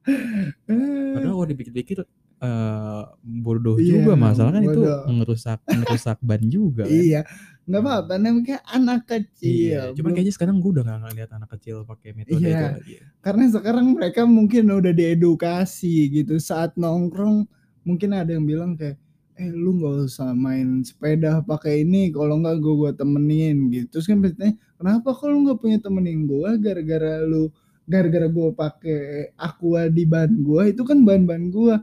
padahal 1.15 1.33
kalau 1.33 1.47
dipikir-pikir 1.47 1.97
eh 2.35 3.01
bodoh 3.23 3.79
Iya, 3.79 4.03
juga 4.03 4.13
masalah 4.15 4.51
kan 4.51 4.63
itu 4.63 4.81
ngerusak 5.07 5.59
ngerusak 5.65 6.17
ban 6.19 6.43
juga 6.45 6.83
kan. 6.83 6.91
Iya, 6.91 7.21
nggak 7.65 7.81
apa-apa 7.81 8.13
namanya 8.19 8.57
anak 8.67 9.07
kecil. 9.07 9.49
Iya, 9.49 9.81
cuman 9.95 10.11
kayaknya 10.13 10.33
sekarang 10.35 10.55
gue 10.59 10.69
udah 10.75 10.83
gak 10.85 10.99
ngeliat 11.01 11.31
anak 11.31 11.49
kecil 11.57 11.81
pakai 11.83 12.09
metode 12.13 12.43
Iya. 12.43 12.51
itu 12.51 12.65
lagi. 12.77 12.95
karena 13.23 13.43
sekarang 13.49 13.85
mereka 13.95 14.21
mungkin 14.27 14.63
udah 14.69 14.93
diedukasi 14.93 16.11
gitu 16.11 16.35
saat 16.37 16.75
nongkrong 16.75 17.47
mungkin 17.81 18.09
ada 18.13 18.35
yang 18.35 18.45
bilang 18.45 18.75
kayak 18.75 18.99
eh 19.35 19.51
lu 19.51 19.75
nggak 19.75 20.07
usah 20.07 20.31
main 20.31 20.79
sepeda 20.79 21.43
pakai 21.43 21.83
ini 21.83 22.07
kalau 22.07 22.39
nggak 22.39 22.55
gue 22.55 22.73
gua 22.77 22.91
temenin 22.95 23.67
gitu 23.67 23.99
terus 23.99 24.07
kan 24.07 24.23
biasanya 24.23 24.55
kenapa 24.77 25.11
kalau 25.11 25.43
nggak 25.43 25.59
punya 25.59 25.77
temenin 25.83 26.23
gue 26.23 26.49
gara-gara 26.63 27.19
lu 27.19 27.51
gara-gara 27.83 28.31
gue 28.31 28.49
pakai 28.55 28.99
aqua 29.35 29.91
di 29.91 30.07
ban 30.07 30.31
gue 30.31 30.71
itu 30.71 30.81
kan 30.87 31.03
ban-ban 31.03 31.51
gue 31.51 31.75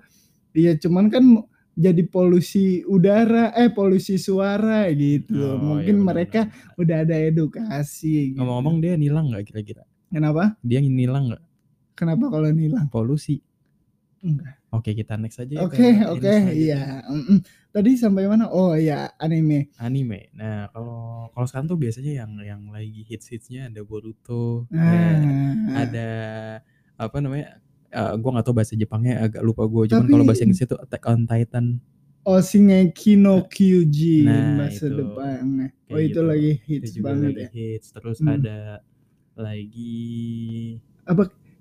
iya 0.52 0.72
cuman 0.76 1.08
kan 1.08 1.24
jadi 1.72 2.04
polusi 2.04 2.84
udara 2.84 3.56
eh 3.56 3.72
polusi 3.72 4.20
suara 4.20 4.84
gitu 4.92 5.32
Oh, 5.36 5.56
mungkin 5.56 5.96
iya, 6.00 6.04
mereka 6.04 6.40
udah 6.76 6.96
ada 7.08 7.16
edukasi 7.16 8.36
gitu. 8.36 8.44
Ngomong-ngomong 8.44 8.76
dia 8.84 8.94
nilang 9.00 9.32
nggak 9.32 9.44
kira-kira? 9.48 9.82
Kenapa? 10.12 10.60
Dia 10.60 10.84
nilang 10.84 11.32
nggak? 11.32 11.42
Kenapa 11.96 12.28
kalau 12.28 12.52
nilang? 12.52 12.92
Polusi. 12.92 13.40
Enggak. 14.22 14.54
Oke, 14.70 14.94
kita 14.94 15.18
next 15.18 15.42
aja 15.42 15.52
ya 15.52 15.60
Oke, 15.66 15.82
oke, 16.06 16.32
iya. 16.54 17.02
Mm-mm. 17.10 17.42
Tadi 17.74 17.90
sampai 17.98 18.30
mana? 18.30 18.48
Oh 18.52 18.72
iya, 18.72 19.10
anime. 19.18 19.72
Anime. 19.76 20.30
Nah, 20.32 20.70
kalau 20.70 21.28
kalau 21.34 21.46
sekarang 21.48 21.66
tuh 21.68 21.80
biasanya 21.80 22.12
yang 22.22 22.30
yang 22.40 22.62
lagi 22.70 23.02
hits-hitsnya 23.04 23.68
ada 23.72 23.82
Boruto, 23.82 24.68
ya, 24.70 24.78
Ah, 24.78 25.88
ada 25.88 26.08
apa 26.96 27.16
namanya? 27.18 27.58
Eh, 27.92 28.12
gua 28.16 28.30
nggak 28.32 28.44
tahu 28.44 28.54
bahasa 28.56 28.72
Jepangnya 28.74 29.14
agak 29.22 29.42
lupa 29.42 29.62
gue. 29.64 29.84
Cuman 29.86 30.06
kalau 30.06 30.24
bahasa 30.24 30.42
Inggris 30.42 30.64
itu 30.64 30.76
Attack 30.76 31.02
on 31.06 31.22
Titan. 31.24 31.66
Oh, 32.22 32.38
Shingeki 32.38 33.18
no 33.18 33.44
Kyojin 33.46 34.24
Nah, 34.24 34.64
bahasa 34.64 34.86
itu. 34.86 34.94
Jepangnya. 34.96 35.66
Oh, 35.68 35.74
Kayak 35.90 36.02
itu 36.02 36.08
gitu. 36.08 36.20
lagi 36.22 36.50
Itu 36.54 36.64
hits 36.64 36.90
juga 36.92 37.04
banget 37.04 37.28
lagi 37.28 37.42
ya. 37.42 37.48
hits. 37.50 37.86
Terus 37.90 38.18
Hmm. 38.18 38.30
ada 38.32 38.58
lagi 39.34 39.92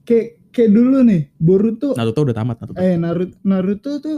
Kayak 0.02 0.28
kayak 0.50 0.72
dulu 0.74 0.98
nih, 1.06 1.22
Boruto 1.38 1.94
Naruto 1.94 2.20
udah 2.26 2.36
tamat 2.36 2.58
Naruto. 2.58 2.78
eh 2.78 2.96
Naruto 2.98 3.36
Naruto 3.42 3.92
tuh 4.02 4.18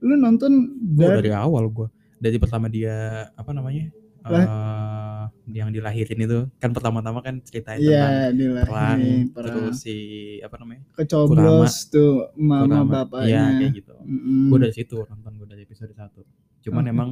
lu 0.00 0.14
nonton 0.14 0.52
dari 0.88 1.20
dari 1.20 1.30
awal 1.32 1.68
gua. 1.68 1.88
Dari 2.18 2.36
pertama 2.36 2.66
dia 2.66 3.28
apa 3.32 3.50
namanya? 3.52 3.92
eh 4.28 5.17
yang 5.48 5.68
dilahirin 5.70 6.20
itu 6.20 6.38
kan 6.58 6.70
pertama-tama 6.70 7.20
kan 7.20 7.40
ceritain 7.40 7.78
tentang 7.78 8.34
Iya, 8.34 8.62
perang, 8.64 8.98
perang. 9.32 9.54
terus 9.68 9.76
si 9.82 9.96
apa 10.40 10.56
namanya? 10.58 10.82
Kecoblos 10.94 11.88
tuh 11.88 12.30
mama 12.34 12.84
Kurama. 12.84 12.92
bapaknya. 13.04 13.28
Iya, 13.28 13.44
kayak 13.60 13.72
gitu. 13.78 13.94
Mm-mm. 14.02 14.48
Gue 14.50 14.58
dari 14.62 14.74
situ 14.74 14.96
nonton 15.04 15.32
gue 15.36 15.48
dari 15.48 15.62
episode 15.64 15.90
1. 15.90 16.64
Cuman 16.64 16.84
Oke. 16.84 16.92
emang 16.92 17.10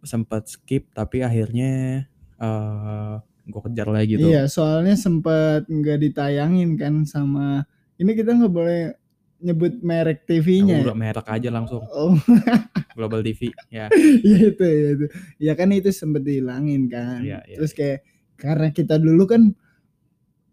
sempat 0.00 0.46
skip 0.46 0.92
tapi 0.92 1.20
akhirnya 1.20 2.04
eh 2.36 3.14
gue 3.46 3.60
kejar 3.70 3.88
lagi 3.88 4.18
tuh. 4.18 4.28
Iya, 4.28 4.50
soalnya 4.50 4.98
sempat 4.98 5.70
nggak 5.70 5.98
ditayangin 6.02 6.74
kan 6.74 7.06
sama 7.06 7.62
ini 7.96 8.12
kita 8.12 8.34
nggak 8.34 8.52
boleh 8.52 8.80
nyebut 9.38 9.78
merek 9.78 10.22
Nah, 10.22 10.28
TV-nya. 10.30 10.76
udah 10.80 10.96
merek 10.96 11.26
aja 11.26 11.48
langsung 11.48 11.84
Oh, 11.86 12.16
Global 12.96 13.20
TV 13.20 13.52
ya. 13.68 13.92
ya 14.22 14.38
itu 14.46 14.62
ya 14.62 14.88
itu. 14.92 15.06
Ya 15.38 15.52
kan 15.52 15.68
itu 15.70 15.88
sempat 15.90 16.22
dihilangin 16.22 16.88
kan. 16.88 17.20
Iya, 17.20 17.44
iya, 17.44 17.56
Terus 17.56 17.72
kayak 17.72 18.00
karena 18.34 18.68
kita 18.70 18.96
dulu 18.96 19.24
kan 19.24 19.52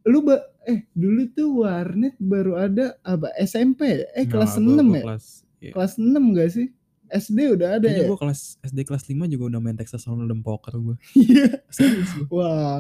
lu 0.04 0.20
ba- 0.22 0.44
eh 0.64 0.88
dulu 0.92 1.28
tuh 1.30 1.50
warnet 1.62 2.16
baru 2.18 2.56
ada 2.58 2.96
apa 3.02 3.32
SMP 3.38 4.04
eh 4.06 4.26
kelas 4.26 4.56
Nah, 4.56 4.64
gua- 4.66 4.76
6 4.76 4.86
gua 4.86 4.94
ya? 4.94 5.04
Kelas, 5.04 5.26
iya. 5.60 5.72
Kelas 5.72 5.94
6 5.96 6.24
gak 6.34 6.50
sih? 6.50 6.68
SD 7.06 7.40
udah 7.54 7.78
ada 7.78 7.86
Kayaknya 7.86 8.04
ya? 8.04 8.10
gue 8.10 8.20
kelas 8.20 8.42
SD 8.64 8.80
kelas 8.84 9.04
5 9.06 9.28
juga 9.28 9.44
udah 9.48 9.60
main 9.60 9.78
Texas 9.78 10.02
Hold'em 10.04 10.42
poker 10.42 10.74
gue. 10.74 10.96
Iya. 11.14 11.62
Serius. 11.70 12.10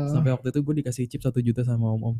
Sampai 0.09 0.33
waktu 0.33 0.49
itu 0.49 0.59
gue 0.59 0.75
dikasih 0.81 1.05
chip 1.05 1.21
1 1.21 1.37
juta 1.39 1.61
sama 1.61 1.87
om-om. 1.87 2.17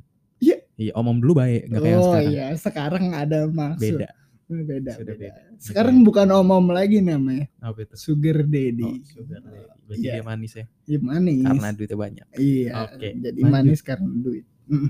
Iya. 0.74 0.92
Om-om 0.98 1.18
dulu 1.22 1.34
baik, 1.38 1.70
nggak 1.70 1.82
kayak 1.82 1.98
oh 1.98 2.06
sekarang. 2.10 2.30
iya, 2.30 2.46
sekarang 2.58 3.06
ada 3.14 3.40
maksud. 3.46 3.94
Beda. 3.98 4.10
Beda, 4.44 4.92
Sudah 4.94 5.16
beda. 5.16 5.30
beda. 5.34 5.42
Sekarang 5.58 5.96
bukan 6.02 6.28
om-om 6.30 6.68
lagi 6.70 7.00
namanya. 7.00 7.48
Apa 7.58 7.86
itu? 7.86 7.96
Sugar 7.96 8.42
Oh, 8.42 8.46
daddy. 8.46 8.92
sugar 9.04 9.40
daddy. 9.40 9.66
Berarti 9.84 10.02
Iya. 10.02 10.14
dia 10.14 10.24
manis 10.24 10.52
ya. 10.54 10.66
Iya, 10.86 11.00
manis. 11.00 11.42
Karena 11.44 11.70
duitnya 11.72 11.98
banyak. 11.98 12.28
Iya. 12.36 12.70
Oke, 12.86 13.08
Jadi 13.16 13.40
lanjut. 13.40 13.52
manis 13.52 13.80
karena 13.82 14.10
duit. 14.14 14.46
Mm. 14.66 14.90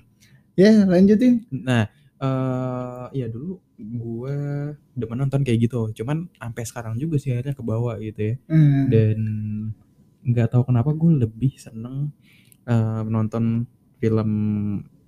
Ya, 0.54 0.70
lanjutin. 0.84 1.34
Nah, 1.50 1.84
eh 2.18 3.06
ya 3.14 3.26
dulu 3.28 3.58
gue 3.76 4.38
demen 4.94 5.18
nonton 5.18 5.42
kayak 5.42 5.60
gitu. 5.62 5.92
Cuman 5.94 6.30
sampai 6.34 6.64
sekarang 6.64 6.96
juga 6.96 7.16
sih 7.18 7.32
akhirnya 7.32 7.52
ke 7.52 7.64
bawah 7.64 7.96
gitu 7.98 8.20
ya. 8.22 8.36
Hmm. 8.48 8.84
Dan 8.88 9.20
nggak 10.24 10.48
tahu 10.50 10.64
kenapa 10.66 10.92
gue 10.92 11.12
lebih 11.20 11.56
seneng 11.56 12.12
eh, 12.64 13.02
menonton 13.02 13.68
film 13.98 14.30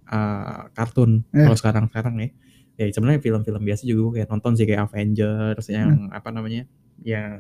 eh, 0.05 0.61
kartun 0.71 1.25
Eh. 1.31 1.43
kalau 1.43 1.57
sekarang-sekarang 1.57 2.15
ya. 2.19 2.29
Ya 2.75 2.91
sebenarnya 2.91 3.23
film-film 3.23 3.63
biasa 3.63 3.83
juga 3.83 3.99
gue 4.01 4.13
kayak 4.19 4.29
nonton 4.29 4.51
sih 4.53 4.65
kayak 4.65 4.91
Avengers 4.91 5.65
yang 5.67 6.11
apa 6.11 6.29
namanya? 6.29 6.67
yang 7.03 7.39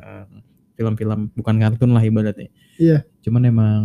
film-film 0.75 1.31
bukan 1.31 1.55
kartun 1.57 1.91
lah 1.91 2.03
ibaratnya. 2.03 2.51
Iya. 2.75 3.03
Cuman 3.21 3.43
emang 3.45 3.81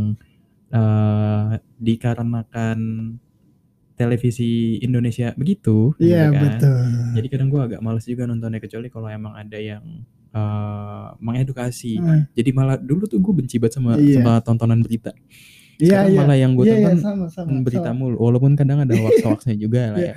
eh 0.70 1.58
dikarenakan 1.76 2.78
televisi 3.94 4.80
Indonesia 4.80 5.34
begitu, 5.34 5.92
Iya, 5.98 6.30
gitu 6.30 6.32
kan. 6.32 6.42
betul. 6.46 6.80
Jadi 7.18 7.26
kadang 7.28 7.48
gue 7.50 7.60
agak 7.60 7.80
males 7.80 8.02
juga 8.02 8.24
nontonnya 8.24 8.58
kecuali 8.58 8.88
kalau 8.88 9.06
emang 9.06 9.34
ada 9.34 9.58
yang 9.58 9.82
eh, 10.30 11.06
mengedukasi. 11.18 11.98
Hmm. 11.98 12.22
Jadi 12.32 12.50
malah 12.50 12.78
dulu 12.78 13.04
tuh 13.04 13.18
gue 13.18 13.34
benci 13.34 13.58
banget 13.58 13.76
sama 13.76 13.98
Iya. 13.98 14.22
sama 14.22 14.38
tontonan 14.40 14.78
berita. 14.78 15.10
Iya, 15.82 15.98
iya. 16.06 16.18
malah 16.18 16.36
yang 16.36 16.52
gue 16.52 16.64
Iya, 16.64 16.74
iya, 16.74 16.86
tonton 16.86 17.00
sama, 17.00 17.26
sama. 17.28 17.60
berita 17.60 17.88
sama. 17.88 17.98
mulu. 17.98 18.16
Walaupun 18.18 18.52
kadang 18.54 18.78
ada 18.80 18.94
wax-waxnya 19.00 19.56
juga 19.56 19.80
lah 19.90 19.98
Iya. 19.98 20.06
ya. 20.06 20.14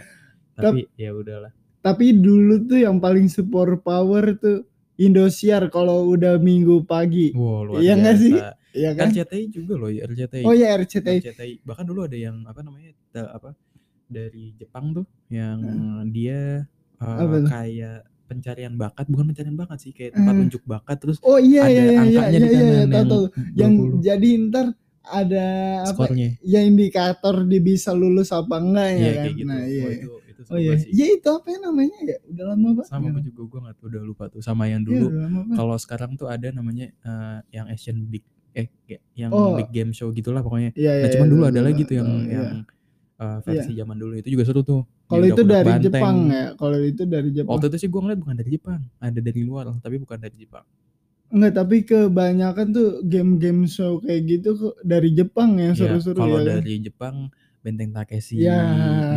Tapi 0.53 0.79
ya 0.95 1.09
udahlah. 1.11 1.51
Tapi 1.79 2.05
dulu 2.15 2.63
tuh 2.63 2.79
yang 2.79 2.97
paling 2.97 3.27
support 3.27 3.79
power 3.79 4.35
tuh 4.35 4.63
Indosiar 4.93 5.67
kalau 5.67 6.05
udah 6.07 6.37
minggu 6.37 6.85
pagi. 6.85 7.33
Wow, 7.33 7.81
Iya 7.81 7.97
nggak 7.97 8.15
sih? 8.15 8.37
Iya 8.71 8.93
kan? 8.93 9.09
RCTI 9.09 9.45
juga 9.49 9.73
loh, 9.75 9.89
ya, 9.89 10.05
RCTI. 10.05 10.45
Oh 10.45 10.53
ya 10.53 10.69
RCTI. 10.75 11.17
RCTI. 11.19 11.53
Bahkan 11.61 11.83
dulu 11.83 12.05
ada 12.05 12.13
yang 12.13 12.41
apa 12.43 12.61
namanya? 12.61 12.93
da- 13.09 13.29
apa 13.31 13.57
dari 14.05 14.53
Jepang 14.53 14.93
tuh 14.93 15.05
yang 15.27 15.57
Nah. 15.59 16.05
dia 16.05 16.69
uh, 16.97 17.41
kayak 17.43 18.05
pencarian 18.23 18.73
bakat, 18.73 19.05
bukan 19.05 19.29
pencarian 19.29 19.53
bakat 19.53 19.77
sih, 19.79 19.91
kayak 19.91 20.13
tempat 20.13 20.33
Hmm. 20.33 20.43
unjuk 20.45 20.63
bakat 20.63 20.97
terus 20.97 21.17
Oh 21.21 21.37
iya 21.37 21.65
ada 21.65 21.69
iya 21.69 21.83
iya 21.83 21.97
angkanya 21.99 22.29
iya 22.29 22.39
di 22.39 22.47
iya, 22.47 22.61
iya, 22.61 22.85
tahu 22.87 23.05
tahu. 23.05 23.23
Yang 23.53 23.71
20 23.73 23.97
jadi 24.01 24.29
ntar 24.47 24.65
ada 25.03 25.45
apa 25.83 26.07
skornya. 26.07 26.29
ya 26.39 26.59
indikator 26.63 27.35
dia 27.43 27.59
bisa 27.59 27.91
lulus 27.91 28.31
apa 28.31 28.55
enggak 28.55 28.87
ya 28.87 28.95
Iya 28.95 29.11
kan. 29.11 29.23
kayak 29.23 29.35
gitu. 29.35 29.47
Nah, 29.47 29.61
iya. 29.63 29.83
Wah, 29.83 29.91
itu 29.93 30.07
itu 30.23 30.41
Oh 30.47 30.57
iya. 30.57 30.69
banget 30.71 30.81
sih. 30.81 30.89
Ya 30.91 31.05
itu 31.11 31.27
apa 31.29 31.47
ya 31.47 31.57
namanya 31.61 31.97
ya? 32.01 32.17
Udah 32.25 32.45
lama 32.49 32.67
banget. 32.73 32.87
Sama 32.87 33.07
ya? 33.09 33.21
juga 33.23 33.41
gue 33.43 33.59
nggak 33.61 33.75
udah 33.81 34.01
lupa 34.01 34.23
tuh 34.27 34.41
sama 34.41 34.63
yang 34.65 34.81
Iya, 34.81 34.87
dulu. 34.87 35.07
banget. 35.11 35.55
Kalau 35.55 35.75
sekarang 35.77 36.11
tuh 36.15 36.27
ada 36.27 36.47
namanya 36.49 36.85
eh, 36.89 37.37
yang 37.51 37.65
Asian 37.67 37.99
Big 38.05 38.23
eh 38.53 38.69
kayak 38.85 39.01
yang 39.13 39.31
Oh. 39.33 39.57
Big 39.57 39.69
Game 39.69 39.91
Show 39.91 40.09
gitulah 40.09 40.39
pokoknya. 40.39 40.71
Iya 40.73 40.91
iya. 40.93 41.03
Nah, 41.03 41.09
cuman 41.11 41.25
iya, 41.25 41.33
dulu 41.33 41.41
tahu, 41.41 41.51
ada 41.51 41.61
lagi 41.61 41.81
tuh 41.83 41.95
yang 41.97 42.09
iya. 42.23 42.33
yang 42.33 42.47
eh, 43.13 43.37
versi 43.41 43.71
zaman 43.73 43.95
dulu 43.97 44.13
itu 44.15 44.29
juga 44.29 44.43
seru 44.43 44.61
tuh. 44.61 44.81
Kalau 45.03 45.25
Yang 45.25 45.35
itu 45.35 45.43
dari 45.45 45.67
Banteng. 45.69 45.85
Jepang 45.85 46.17
ya. 46.27 46.45
Kalau 46.55 46.77
itu 46.79 47.03
dari 47.03 47.29
Jepang. 47.29 47.51
Waktu 47.53 47.65
itu 47.69 47.77
sih 47.77 47.89
gue 47.89 48.01
ngeliat 48.01 48.19
bukan 48.23 48.35
dari 48.35 48.49
Jepang, 48.49 48.79
ada 48.97 49.19
dari 49.19 49.41
luar 49.43 49.63
tapi 49.79 49.95
bukan 49.99 50.17
dari 50.17 50.35
Jepang. 50.37 50.65
Enggak, 51.33 51.53
tapi 51.55 51.81
kebanyakan 51.81 52.67
tuh 52.69 53.01
game-game 53.03 53.65
show 53.65 53.97
kayak 53.97 54.21
gitu 54.29 54.53
dari 54.81 55.09
Jepang 55.11 55.57
Ya, 55.57 55.73
seru-seru 55.73 56.13
kalau 56.15 56.37
ya. 56.37 56.45
kan? 56.45 56.55
dari 56.61 56.73
Jepang 56.79 57.15
Benteng 57.59 57.89
Takeshi, 57.89 58.37
Ya, 58.37 58.59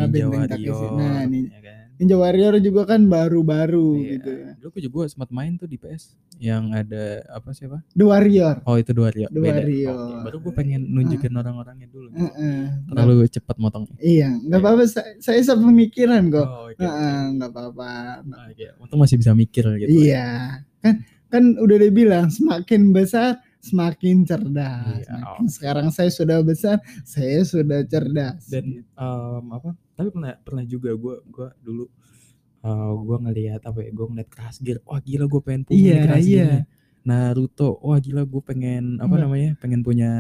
Ninja 0.00 0.06
Benteng 0.08 0.48
Takeshi. 0.48 0.86
Nah, 0.88 1.22
nih. 1.24 1.44
ya 1.46 1.60
kan? 1.60 1.82
Ninja 1.96 2.12
Warrior 2.14 2.54
juga 2.58 2.84
kan 2.86 3.00
baru-baru 3.04 3.88
Iya. 3.98 4.10
gitu 4.14 4.30
ya. 4.30 4.48
Dulu 4.54 4.68
gue 4.70 4.82
juga 4.84 5.08
sempat 5.08 5.28
main 5.30 5.56
tuh 5.56 5.64
di 5.64 5.76
PS 5.76 6.12
yang 6.36 6.68
ada 6.70 7.24
apa 7.26 7.52
sih 7.52 7.64
apa? 7.64 7.80
The 7.90 8.04
Warrior. 8.04 8.60
Oh 8.64 8.76
itu 8.76 8.92
dua 8.92 9.08
Warrior. 9.08 9.28
The 9.28 9.40
Beda. 9.40 9.52
Warrior. 9.58 9.96
Baru 10.22 10.36
gue 10.38 10.52
pengen 10.52 10.80
nunjukin 10.86 11.32
orang-orangnya 11.32 11.88
dulu. 11.88 12.12
Heeh. 12.12 12.84
Terlalu 12.86 13.24
cepat 13.26 13.56
motongnya. 13.56 13.96
Iya, 13.98 14.28
nggak 14.38 14.56
apa-apa. 14.58 14.84
Saya, 14.86 15.10
saya 15.18 15.40
sepemikiran 15.42 16.28
kok. 16.28 16.44
Oh, 16.44 16.68
oke. 16.68 16.76
Heeh, 16.78 17.18
nggak 17.34 17.50
apa-apa. 17.50 17.90
Oke. 18.46 18.66
Untung 18.78 19.00
masih 19.00 19.16
bisa 19.16 19.32
mikir 19.32 19.64
gitu. 19.78 19.88
Iya, 19.90 20.60
kan 20.78 21.00
kan 21.32 21.58
udah 21.58 21.76
dibilang 21.82 22.28
semakin 22.30 22.94
besar 22.94 23.38
semakin 23.66 24.22
cerdas. 24.22 25.02
Iya, 25.02 25.10
Semakin 25.10 25.46
sekarang 25.50 25.86
saya 25.90 26.10
sudah 26.14 26.38
besar, 26.46 26.78
saya 27.02 27.42
sudah 27.42 27.82
cerdas. 27.82 28.46
Dan 28.46 28.86
em, 28.86 29.44
apa? 29.50 29.74
Tapi 29.98 30.08
pernah 30.14 30.38
pernah 30.38 30.64
juga 30.64 30.94
gue 30.94 31.16
gua 31.26 31.48
dulu 31.58 31.90
eh 32.66 32.92
gue 32.94 33.16
ngelihat 33.26 33.60
apa 33.66 33.78
ya? 33.82 33.90
Gue 33.90 34.06
ngeliat 34.10 34.28
Crash 34.30 34.58
Gear. 34.62 34.78
Wah 34.86 35.02
gila 35.02 35.26
gue 35.26 35.40
pengen 35.42 35.62
punya 35.66 35.78
Iya, 35.82 35.96
Crash 36.06 36.26
iya. 36.30 36.48
Naruto. 37.06 37.78
Wah 37.82 37.98
gila 37.98 38.22
gue 38.22 38.42
pengen 38.42 38.98
apa 39.02 39.06
Enggak. 39.10 39.22
namanya? 39.26 39.50
Pengen 39.58 39.80
punya 39.82 40.10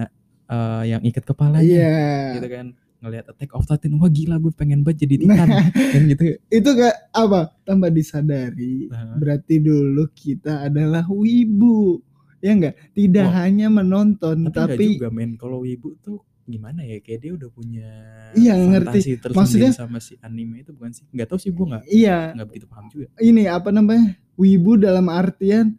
eh, 0.50 0.82
yang 0.90 1.02
ikat 1.06 1.24
kepalanya. 1.26 1.62
Iya. 1.62 2.02
Gitu 2.38 2.48
kan. 2.50 2.66
Ngelihat 3.00 3.24
Attack 3.28 3.52
of 3.52 3.64
Titan. 3.64 4.00
Wah 4.00 4.08
gila 4.08 4.36
gue 4.36 4.52
pengen 4.52 4.80
banget 4.80 5.04
jadi 5.04 5.14
Titan. 5.24 5.48
kan 5.68 6.02
gitu. 6.08 6.22
Itu 6.58 6.68
gak 6.72 6.96
apa? 7.12 7.52
Tambah 7.62 7.90
disadari. 7.90 8.88
Nah, 8.88 9.16
Berarti 9.16 9.60
dulu 9.60 10.08
kita 10.10 10.64
adalah 10.64 11.04
wibu. 11.06 12.00
Ya 12.40 12.52
enggak? 12.52 12.74
Tidak 12.92 13.26
hanya 13.32 13.66
menonton 13.68 14.48
tapi, 14.48 14.76
tapi, 14.76 14.84
juga 15.00 15.08
men 15.10 15.34
kalau 15.34 15.64
ibu 15.64 15.96
tuh 15.98 16.20
gimana 16.46 16.86
ya 16.86 17.02
kayak 17.02 17.20
dia 17.20 17.32
udah 17.34 17.50
punya 17.50 17.88
Iya, 18.32 18.54
ngerti. 18.54 19.18
Maksudnya- 19.34 19.74
sama 19.74 19.98
si 19.98 20.14
anime 20.22 20.62
itu 20.62 20.70
bukan 20.70 20.94
sih 20.94 21.02
nggak 21.10 21.26
tahu 21.26 21.38
sih 21.42 21.50
gue 21.50 21.66
nggak 21.66 21.82
iya, 21.90 22.30
nggak 22.38 22.46
begitu 22.46 22.66
paham 22.70 22.86
juga 22.86 23.10
ini 23.18 23.50
apa 23.50 23.74
namanya? 23.74 24.14
Wibu 24.38 24.78
dalam 24.78 25.10
artian 25.10 25.74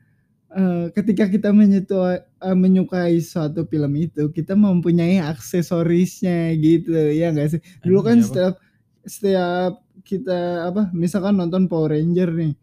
eh, 0.54 0.86
ketika 0.96 1.28
kita 1.28 1.50
menyetua, 1.52 2.24
eh, 2.24 2.58
menyukai 2.58 3.20
suatu 3.20 3.68
film 3.68 3.94
itu, 4.00 4.30
kita 4.32 4.56
mempunyai 4.56 5.20
aksesorisnya 5.20 6.56
gitu, 6.60 6.94
ya 6.94 7.34
enggak 7.34 7.58
sih? 7.58 7.62
Dulu 7.84 8.00
kan 8.06 8.24
setiap 8.24 8.62
setiap 9.08 9.80
kita 10.04 10.68
apa 10.68 10.92
misalkan 10.92 11.40
nonton 11.40 11.72
Power 11.72 11.96
Ranger 11.96 12.30
nih 12.36 12.54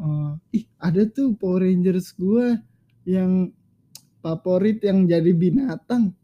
oh, 0.00 0.40
ih 0.56 0.64
ada 0.80 1.04
tuh 1.06 1.36
Power 1.36 1.64
Rangers 1.64 2.16
gua 2.16 2.56
yang 3.04 3.52
favorit 4.24 4.80
yang 4.80 5.04
jadi 5.04 5.30
binatang 5.36 6.16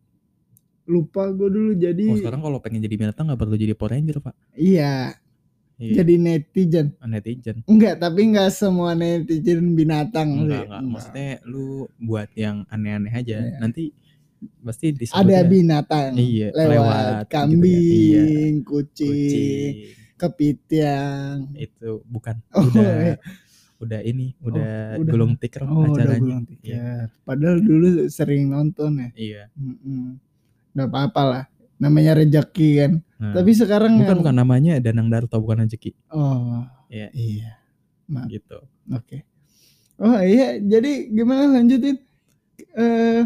lupa 0.90 1.30
gue 1.30 1.46
dulu 1.52 1.72
jadi 1.78 2.02
Oh 2.10 2.18
sekarang 2.18 2.42
kalau 2.42 2.58
pengen 2.58 2.82
jadi 2.82 2.96
binatang 2.98 3.30
nggak 3.30 3.38
perlu 3.38 3.54
jadi 3.54 3.76
Power 3.78 3.94
Ranger 3.94 4.18
pak. 4.24 4.34
iya 4.58 5.14
Iya. 5.80 6.04
jadi 6.04 6.14
netizen 6.20 6.86
netizen. 7.00 7.56
enggak 7.64 7.96
tapi 7.96 8.28
enggak 8.28 8.52
semua 8.52 8.92
netizen 8.92 9.72
binatang 9.72 10.44
Enggak, 10.44 10.68
enggak. 10.68 10.82
Maksudnya 10.84 11.30
lu 11.42 11.66
buat 11.96 12.28
yang 12.36 12.68
aneh-aneh 12.68 13.08
aja. 13.10 13.40
Iya. 13.40 13.56
Nanti 13.58 13.96
pasti 14.60 14.92
ada 15.10 15.40
binatang 15.42 16.16
Iya, 16.16 16.52
lewat, 16.52 16.68
lewat 16.68 17.00
gitu 17.00 17.16
ya. 17.16 17.28
kambing, 17.28 17.80
Iya. 17.80 18.24
kucing, 18.62 19.08
kucing. 19.08 19.72
kepitiang. 20.16 21.36
Itu 21.56 22.04
bukan. 22.04 22.36
Oh, 22.52 22.64
udah 22.66 22.92
iya. 23.00 23.16
udah 23.80 24.00
ini, 24.04 24.36
udah, 24.44 25.00
udah. 25.00 25.12
gulung 25.12 25.32
tikar 25.36 25.64
Oh, 25.64 25.88
udah 25.88 25.96
acaranya. 25.96 26.20
gulung 26.20 26.44
Iya. 26.44 26.52
tikar. 26.52 27.04
Padahal 27.24 27.56
dulu 27.58 27.88
sering 28.06 28.42
nonton 28.48 28.92
ya. 28.96 29.08
Iya. 29.16 29.42
Mm-mm. 29.56 30.20
Nggak 30.72 30.88
apa-apa 30.88 31.22
lah. 31.24 31.44
Namanya 31.80 32.12
rejeki 32.14 32.68
kan. 32.76 32.92
Nah, 33.16 33.32
Tapi 33.34 33.50
sekarang 33.52 33.96
bukan 33.96 34.06
yang- 34.06 34.20
bukan 34.20 34.36
namanya 34.36 34.72
Danang 34.78 35.08
Darto 35.08 35.36
bukan 35.36 35.64
rezeki 35.64 35.96
Oh, 36.08 36.60
Iya. 36.86 37.08
iya. 37.12 37.56
Maaf. 38.06 38.28
gitu. 38.28 38.58
Oke. 38.90 39.22
Oh 39.96 40.16
iya, 40.18 40.56
jadi 40.56 41.08
gimana 41.08 41.46
lanjutin? 41.52 42.00
Eh 42.72 43.22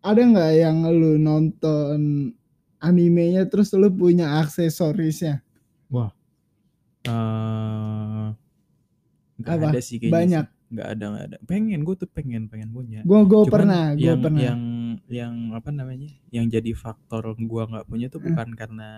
ada 0.00 0.20
nggak 0.20 0.50
yang 0.56 0.82
lu 0.84 1.14
nonton 1.16 2.30
animenya 2.78 3.46
terus 3.46 3.70
lu 3.72 3.86
punya 3.88 4.38
aksesorisnya? 4.38 5.40
Eh 7.02 8.26
nggak 9.38 9.56
Apa? 9.56 9.66
ada 9.68 9.80
sih 9.80 9.96
kayaknya. 9.98 10.12
Banyak. 10.12 10.46
sih. 10.46 10.60
Nggak 10.72 10.88
ada, 10.88 11.04
nggak 11.06 11.24
ada. 11.26 11.36
Pengen 11.44 11.80
gue 11.82 11.94
tuh 11.94 12.08
pengen 12.08 12.42
pengen 12.46 12.70
punya. 12.70 13.00
Gua 13.02 13.22
gua 13.22 13.44
Cuman 13.44 13.52
pernah, 13.52 13.84
gua 13.92 14.00
yang 14.02 14.18
pernah. 14.18 14.40
yang 14.40 14.60
yang 15.06 15.34
apa 15.52 15.68
namanya? 15.68 16.10
Yang 16.28 16.46
jadi 16.54 16.70
faktor 16.72 17.22
gua 17.40 17.64
nggak 17.66 17.86
punya 17.86 18.06
tuh 18.06 18.18
Eh. 18.18 18.24
bukan 18.26 18.48
karena 18.52 18.88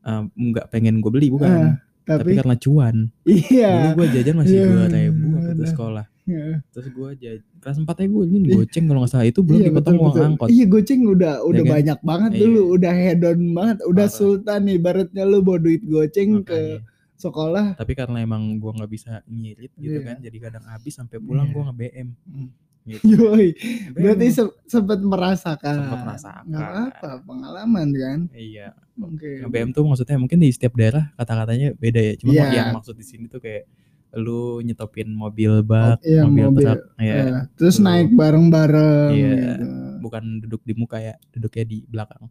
eh, 0.00 0.22
nggak 0.30 0.66
pengen 0.68 0.98
gue 0.98 1.10
beli 1.10 1.28
bukan, 1.28 1.76
tapi, 2.02 2.20
tapi, 2.24 2.30
karena 2.38 2.56
cuan. 2.56 2.96
iya. 3.26 3.70
Dulu 3.70 3.88
gua 3.96 4.06
jajan 4.08 4.36
masih 4.36 4.54
Iya, 4.54 4.64
dua 4.66 4.86
ribu 4.88 5.24
waktu 5.34 5.52
itu 5.52 5.64
sekolah. 5.68 6.06
Iya. 6.22 6.44
Terus 6.70 6.86
gua 6.90 7.10
jajan 7.12 7.44
kelas 7.60 7.76
empat 7.76 7.96
aja 7.98 8.08
gue 8.08 8.24
ini 8.24 8.38
goceng 8.48 8.84
kalau 8.86 9.00
nggak 9.00 9.12
salah 9.12 9.26
itu 9.26 9.40
belum 9.40 9.60
Iya, 9.60 9.66
dipotong 9.68 9.92
betul, 9.92 10.00
uang 10.00 10.14
betul. 10.14 10.26
angkot. 10.26 10.48
Iya 10.48 10.64
goceng 10.66 11.00
udah 11.04 11.34
udah 11.42 11.62
kan? 11.62 11.72
banyak 11.74 11.98
banget 12.00 12.30
Iya. 12.30 12.40
dulu, 12.40 12.62
udah 12.72 12.92
hedon 12.94 13.40
banget, 13.52 13.76
udah 13.84 14.06
Parah. 14.06 14.16
sultan 14.16 14.62
ibaratnya 14.66 15.24
lu 15.24 15.38
bawa 15.40 15.58
duit 15.58 15.82
goceng 15.82 16.30
ke 16.40 16.56
Makanya. 16.56 16.88
sekolah. 17.14 17.66
Tapi 17.76 17.92
karena 17.92 18.18
emang 18.18 18.42
gua 18.56 18.72
nggak 18.72 18.88
bisa 18.90 19.20
ngirit 19.26 19.72
gitu 19.76 19.92
Iya. 19.94 20.06
kan, 20.06 20.16
jadi 20.18 20.36
kadang 20.40 20.64
habis 20.64 20.92
sampai 20.94 21.18
pulang 21.18 21.44
Iya. 21.44 21.52
gua 21.52 21.62
nge 21.66 21.74
BM. 21.76 22.08
Hmm. 22.24 22.48
Gitu. 22.90 23.04
Yoi, 23.14 23.48
berarti 23.92 24.26
se- 24.28 24.56
sempat 24.64 24.98
merasakan. 24.98 25.74
Sempat 25.78 26.00
merasakan. 26.02 26.44
Nggak 26.46 26.70
apa, 26.90 27.10
pengalaman 27.22 27.88
kan. 27.92 28.18
Iya. 28.30 28.74
Oke. 28.98 29.40
Nge 29.40 29.48
BM 29.48 29.70
tuh 29.70 29.82
maksudnya 29.82 30.16
mungkin 30.16 30.38
di 30.38 30.50
setiap 30.50 30.74
daerah 30.74 31.14
kata-katanya 31.14 31.72
beda 31.72 32.00
ya. 32.02 32.14
Cuma 32.16 32.30
Iya. 32.32 32.46
yang 32.52 32.68
maksud 32.74 32.94
di 32.94 33.04
sini 33.04 33.24
tuh 33.26 33.38
kayak 33.38 33.64
lu 34.12 34.58
nyetopin 34.60 35.06
mobil 35.06 35.62
bak, 35.62 36.02
iya, 36.02 36.26
mobil, 36.26 36.50
mobil. 36.50 36.66
truk, 36.66 36.82
ya, 36.98 37.14
Eh, 37.14 37.42
terus 37.54 37.78
Lu- 37.78 37.86
naik 37.86 38.10
bareng-bareng 38.10 39.10
Iya. 39.14 39.30
gitu. 39.30 39.66
bukan 40.00 40.24
duduk 40.40 40.62
di 40.64 40.74
muka 40.74 40.98
ya, 40.98 41.14
duduknya 41.30 41.64
di 41.64 41.78
belakang, 41.84 42.26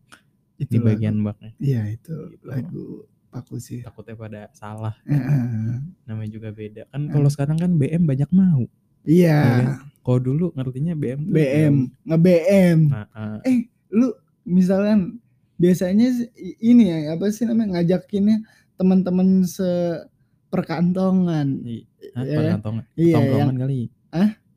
Itu 0.57 0.67
di 0.67 0.77
lagu. 0.77 0.87
bagian 0.91 1.15
baknya. 1.21 1.51
Iya 1.55 1.81
itu 1.89 2.15
Gitu. 2.35 2.43
lagu 2.43 3.07
Paku 3.29 3.55
sih. 3.57 3.79
Takutnya 3.79 4.17
pada 4.17 4.41
salah, 4.51 4.97
Eh, 5.05 5.77
namanya 6.03 6.33
juga 6.33 6.49
beda. 6.49 6.89
Kan 6.89 7.07
kalau 7.07 7.29
sekarang 7.29 7.55
kan 7.55 7.71
BM 7.71 8.03
banyak 8.03 8.25
mau. 8.29 8.65
Iya. 9.05 9.37
Ya 9.37 9.53
kan? 9.55 9.67
Kalau 10.09 10.25
dulu 10.25 10.49
ngertinya 10.57 10.97
BM 10.97 11.29
BM, 11.29 11.93
nge-BM. 12.01 12.89
Nah, 12.89 13.05
eh, 13.45 13.69
Lu 13.93 14.09
misalkan 14.41 15.21
biasanya 15.61 16.09
ini 16.57 16.89
ya 16.89 17.13
apa 17.13 17.29
sih 17.29 17.45
namanya 17.45 17.77
ngajakinnya 17.77 18.41
teman-teman 18.73 19.45
seperkantongan. 19.45 21.61
hah, 21.61 22.25
Iya 22.25 22.25
kan? 22.25 22.41
perkantongan, 22.41 22.89
Iya, 22.97 23.21
tongkrongan 23.21 23.57
kali. 23.61 23.93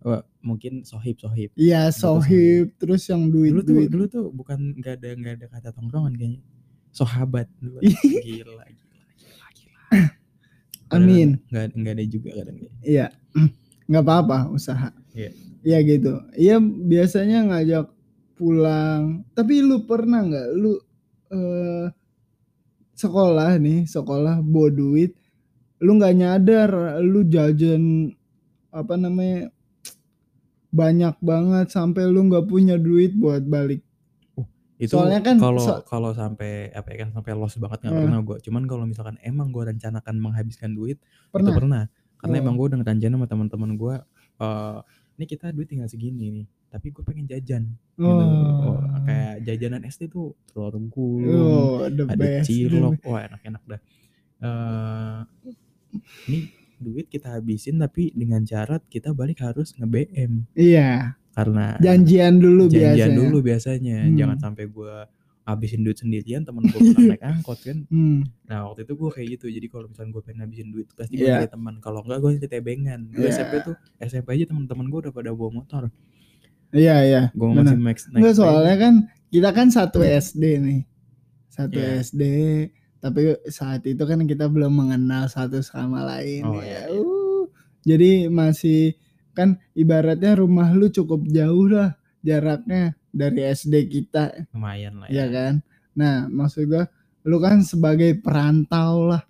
Wah, 0.09 0.25
mungkin 0.41 0.89
sohib 0.89 1.21
sohib. 1.21 1.53
Iya, 1.53 1.93
sohib 1.93 2.73
terus 2.81 3.05
yang 3.13 3.29
Dulu 3.29 3.61
tuh 3.61 3.93
dulu 3.93 4.09
tuh 4.09 4.33
bukan 4.33 4.81
nggak 4.81 5.05
ada 5.05 5.09
nggak 5.13 5.37
ada 5.37 5.53
kata 5.53 5.69
tongkrongan 5.77 6.17
kayaknya. 6.17 6.41
Sahabat 6.97 7.53
dulu. 7.61 7.85
Gila, 7.85 7.93
gila, 8.25 8.65
gila, 9.21 9.47
gila. 9.53 9.85
Amin. 10.97 11.37
Nggak 11.53 11.77
nggak 11.77 11.93
ada 11.93 12.05
juga 12.09 12.41
kadang. 12.41 12.57
Iya. 12.81 13.13
nggak 13.93 14.05
apa-apa 14.09 14.49
usaha. 14.49 14.97
Iya. 15.13 15.31
Iya 15.63 15.79
gitu. 15.85 16.13
Iya 16.35 16.57
biasanya 16.61 17.39
ngajak 17.47 17.87
pulang. 18.35 19.23
Tapi 19.33 19.63
lu 19.63 19.85
pernah 19.85 20.25
nggak 20.25 20.47
lu 20.57 20.73
eh 21.31 21.87
sekolah 22.93 23.57
nih, 23.59 23.85
sekolah 23.85 24.41
bawa 24.41 24.69
duit, 24.71 25.17
lu 25.81 25.97
nggak 25.97 26.15
nyadar 26.15 26.71
lu 27.01 27.25
jajan 27.25 28.13
apa 28.71 28.95
namanya 28.97 29.51
banyak 30.73 31.15
banget 31.21 31.67
sampai 31.69 32.09
lu 32.09 32.25
nggak 32.27 32.49
punya 32.49 32.81
duit 32.81 33.13
buat 33.13 33.45
balik. 33.45 33.85
Itu 34.77 34.99
Soalnya 34.99 35.23
kan 35.23 35.37
kalau 35.39 35.63
so- 35.63 35.85
kalau 35.87 36.11
sampai 36.11 36.73
apa 36.75 36.89
ya 36.91 37.07
kan 37.07 37.15
sampai 37.15 37.33
loss 37.39 37.55
banget 37.55 37.87
nggak 37.87 37.95
Eh. 37.95 38.03
pernah 38.03 38.21
gue. 38.21 38.37
Cuman 38.43 38.63
kalau 38.67 38.85
misalkan 38.85 39.15
emang 39.23 39.55
gue 39.55 39.63
rencanakan 39.63 40.15
menghabiskan 40.19 40.75
duit 40.75 40.99
itu 40.99 41.31
Pernah? 41.31 41.55
pernah. 41.55 41.83
Karena 42.19 42.35
Oh. 42.39 42.43
emang 42.43 42.55
gue 42.57 42.67
udah 42.67 42.79
ngerencanain 42.81 43.15
sama 43.15 43.27
teman-teman 43.29 43.73
gue. 43.77 43.97
eh 44.43 44.79
ini 45.13 45.25
kita 45.25 45.51
duit 45.51 45.67
tinggal 45.67 45.87
segini 45.87 46.33
nih. 46.33 46.47
Tapi 46.69 46.89
gue 46.89 47.03
pengen 47.03 47.27
jajan. 47.27 47.69
Gitu. 47.95 48.09
Oh. 48.09 48.21
Oh, 48.65 48.81
kayak 49.05 49.45
jajanan 49.45 49.85
SD 49.85 50.09
tuh 50.09 50.33
telur 50.49 50.73
gulung, 50.89 51.37
Oh, 51.37 51.85
ada 51.85 52.05
best. 52.11 52.49
cilok, 52.49 52.97
wah 53.05 53.21
enak-enak 53.23 53.63
dah. 53.67 53.81
Eh 54.41 55.21
ini 56.27 56.39
duit 56.77 57.07
kita 57.07 57.37
habisin 57.37 57.77
tapi 57.77 58.11
dengan 58.11 58.43
syarat 58.43 58.83
kita 58.89 59.13
balik 59.13 59.39
harus 59.39 59.71
nge-BM 59.77 60.49
Iya, 60.53 61.15
karena 61.31 61.77
janjian 61.79 62.41
dulu 62.41 62.67
janjian 62.67 62.97
biasanya. 63.13 63.19
dulu 63.21 63.37
biasanya. 63.39 63.99
Hmm. 64.03 64.17
Jangan 64.17 64.39
sampai 64.41 64.65
gua 64.67 65.07
habisin 65.43 65.83
duit 65.83 65.99
sendirian 65.99 66.47
temen 66.47 66.63
gue 66.65 66.79
pernah 66.79 67.03
naik 67.15 67.23
angkot 67.23 67.59
kan. 67.61 67.79
Hmm. 67.91 68.23
Nah 68.47 68.71
waktu 68.71 68.87
itu 68.87 68.95
gue 68.95 69.11
kayak 69.11 69.29
gitu. 69.37 69.47
Jadi 69.51 69.67
kalau 69.67 69.87
misalnya 69.91 70.11
gue 70.13 70.23
pengen 70.23 70.41
habisin 70.47 70.69
duit 70.71 70.87
pasti 70.95 71.15
gue 71.15 71.27
Iya. 71.27 71.43
cari 71.43 71.51
teman. 71.51 71.75
Kalau 71.79 72.01
enggak 72.03 72.19
gue 72.21 72.31
tebengan. 72.45 73.01
Gue 73.11 73.27
Iya. 73.27 73.35
SMP 73.35 73.53
tuh 73.63 73.75
SMP 73.99 74.29
aja 74.35 74.45
teman-teman 74.49 74.87
gue 74.87 74.99
udah 75.03 75.13
pada 75.13 75.31
bawa 75.31 75.51
motor. 75.53 75.83
Iya, 76.73 76.97
iya. 77.05 77.23
Gue 77.35 77.51
Benar. 77.51 77.75
masih 77.75 77.79
max 77.79 77.97
Enggak 78.09 78.35
soalnya 78.35 78.77
kan 78.79 78.95
kita 79.29 79.49
kan 79.51 79.69
satu 79.69 79.99
SD 80.01 80.45
nih. 80.59 80.81
Satu 81.49 81.77
Iya. 81.77 82.01
SD. 82.01 82.23
Tapi 82.97 83.21
saat 83.51 83.83
itu 83.83 83.99
kan 83.99 84.23
kita 84.23 84.47
belum 84.47 84.73
mengenal 84.73 85.27
satu 85.27 85.59
sama 85.59 86.07
lain 86.07 86.47
Oh, 86.47 86.63
ya. 86.63 86.63
iya, 86.63 86.83
iya. 86.87 87.03
Uh, 87.03 87.51
jadi 87.83 88.31
masih 88.31 88.95
kan 89.33 89.59
ibaratnya 89.73 90.39
rumah 90.39 90.71
lu 90.71 90.87
cukup 90.87 91.27
jauh 91.27 91.67
lah 91.67 91.99
jaraknya 92.23 92.95
dari 93.13 93.45
SD 93.45 93.75
kita 93.87 94.49
lumayan 94.51 94.99
lah 94.99 95.07
ya 95.07 95.23
ya. 95.23 95.27
kan. 95.29 95.55
Nah, 95.93 96.27
maksud 96.27 96.67
gua 96.67 96.89
lu 97.23 97.37
kan 97.37 97.61
sebagai 97.61 98.17
perantau 98.17 99.07
lah. 99.07 99.23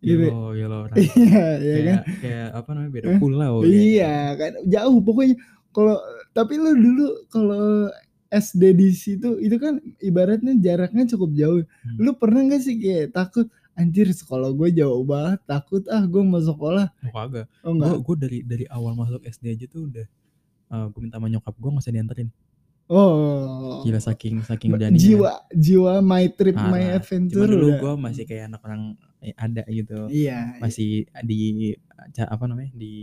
Gitu. 0.00 0.26
Gilo 0.26 0.88
orang. 0.88 0.96
Iya, 0.98 1.46
iya 1.60 1.78
kan? 1.84 1.98
kayak, 2.18 2.48
apa 2.56 2.68
namanya 2.72 2.90
beda 2.90 3.06
Eh, 3.06 3.18
pulau. 3.18 3.54
ya. 3.60 3.68
Iya 3.68 4.14
kan 4.34 4.52
jauh 4.64 4.98
pokoknya 4.98 5.36
kalau 5.70 5.96
tapi 6.30 6.56
lu 6.56 6.72
dulu 6.72 7.06
kalau 7.28 7.92
SD 8.26 8.62
di 8.72 8.88
situ 8.90 9.36
itu 9.36 9.56
kan 9.56 9.76
ibaratnya 9.98 10.56
jaraknya 10.56 11.04
cukup 11.06 11.30
jauh. 11.34 11.60
Hmm. 11.84 11.96
Lu 11.98 12.14
pernah 12.14 12.46
gak 12.46 12.62
sih 12.62 12.76
kayak 12.76 13.12
takut 13.12 13.44
anjir 13.72 14.08
sekolah 14.08 14.50
gue 14.50 14.72
jauh 14.74 15.02
banget 15.02 15.40
takut 15.44 15.80
ah 15.86 16.02
gue 16.02 16.20
mau 16.20 16.36
sekolah 16.38 16.88
Oh, 17.02 17.12
kagak. 17.14 17.46
oh 17.60 17.70
Gue 17.70 17.72
enggak 17.76 17.98
gue 17.98 18.16
dari 18.18 18.38
dari 18.42 18.64
awal 18.66 18.92
masuk 18.92 19.20
SD 19.20 19.44
aja 19.50 19.66
tuh 19.66 19.84
udah 19.86 20.06
gue 20.86 21.00
minta 21.00 21.16
sama 21.16 21.26
nyokap 21.26 21.54
gue 21.54 21.68
nggak 21.68 21.82
usah 21.82 21.92
dianterin. 21.92 22.28
Oh 22.90 23.80
Gila 23.80 23.96
saking 23.96 24.42
saking 24.42 24.74
beraninya. 24.74 24.98
jiwa 24.98 25.32
jiwa 25.48 25.92
my 26.00 26.26
trip 26.28 26.58
my 26.58 26.82
adventure 26.92 27.40
Cuma 27.40 27.48
dulu 27.48 27.66
udah. 27.68 27.78
gue 27.78 27.92
masih 27.96 28.24
kayak 28.24 28.50
anak 28.50 28.60
orang 28.60 28.82
eh, 29.20 29.32
ada 29.32 29.62
gitu. 29.64 30.10
iya 30.10 30.58
Masih 30.58 31.06
di 31.22 31.72
ca- 32.10 32.28
apa 32.28 32.44
namanya 32.44 32.72
di 32.72 32.94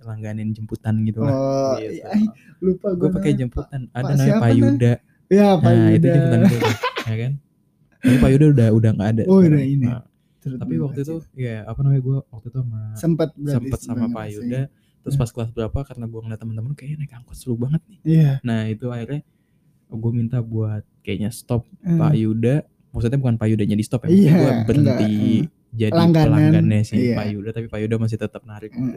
langganin 0.00 0.50
jemputan 0.50 1.00
gitu 1.02 1.22
lah. 1.22 1.30
oh 1.30 1.72
gitu. 1.78 2.02
iya, 2.02 2.08
lupa 2.58 2.92
gue 2.92 3.08
pakai 3.08 3.30
namanya. 3.30 3.40
jemputan. 3.40 3.80
Ada 3.88 3.94
Pak 3.94 4.10
namanya 4.10 4.26
siapa 4.26 4.38
Pak 4.38 4.48
nah? 4.48 4.58
Yuda. 4.58 4.92
ya 5.28 5.48
Pak 5.54 5.70
Nah 5.70 5.88
itu 5.88 6.06
jemputan 6.08 6.40
gue 6.42 6.60
ya 7.04 7.16
kan. 7.16 7.32
Tapi 7.98 8.16
Pak 8.16 8.30
Yuda 8.30 8.46
udah 8.48 8.68
udah 8.74 8.90
nggak 8.92 9.08
ada. 9.10 9.22
Oh, 9.26 9.38
udah 9.38 9.62
ini. 9.62 9.86
Nah, 9.86 10.02
tapi 10.38 10.74
waktu 10.78 11.00
itu 11.02 11.14
ya 11.34 11.62
apa 11.62 11.78
namanya 11.80 12.00
gue 12.00 12.16
waktu 12.26 12.46
itu 12.48 12.58
sama 12.58 12.80
sempet 12.94 13.28
berarti 13.34 13.52
sempet 13.54 13.78
sama 13.78 13.86
sebenarnya 13.86 14.12
Pak 14.12 14.24
sih. 14.24 14.34
Yuda. 14.36 14.62
Terus 15.08 15.16
Hmm. 15.16 15.24
pas 15.24 15.30
kelas 15.32 15.50
berapa 15.50 15.78
karena 15.82 16.04
gue 16.04 16.20
ngeliat 16.20 16.36
temen-temen 16.38 16.72
kayaknya 16.72 16.96
naik 17.00 17.16
angkot 17.16 17.34
seru 17.34 17.56
banget 17.56 17.80
nih. 17.88 17.98
iya 18.04 18.30
Nah 18.40 18.68
itu 18.68 18.86
akhirnya 18.86 19.24
gue 19.88 20.12
minta 20.12 20.38
buat 20.38 20.84
kayaknya 21.00 21.32
stop 21.32 21.64
Hmm. 21.80 21.96
Pak 21.96 22.12
Yuda. 22.14 22.56
Maksudnya 22.88 23.16
bukan 23.16 23.36
Pak 23.36 23.48
Yudanya 23.48 23.72
di 23.74 23.84
stop 23.84 24.04
ya. 24.04 24.08
Iya, 24.08 24.16
Maksudnya 24.16 24.36
gue 24.36 24.52
berhenti 24.64 24.92
enggak, 24.92 25.48
jadi 25.70 25.92
Langganan, 25.92 26.24
pelanggannya 26.28 26.80
si 26.82 26.94
iya. 26.98 27.16
Pak 27.16 27.26
Yuda. 27.28 27.50
Tapi 27.52 27.66
Pak 27.66 27.78
Yuda 27.80 27.94
masih 27.96 28.16
tetap 28.16 28.42
narik. 28.42 28.70
gitu. 28.70 28.88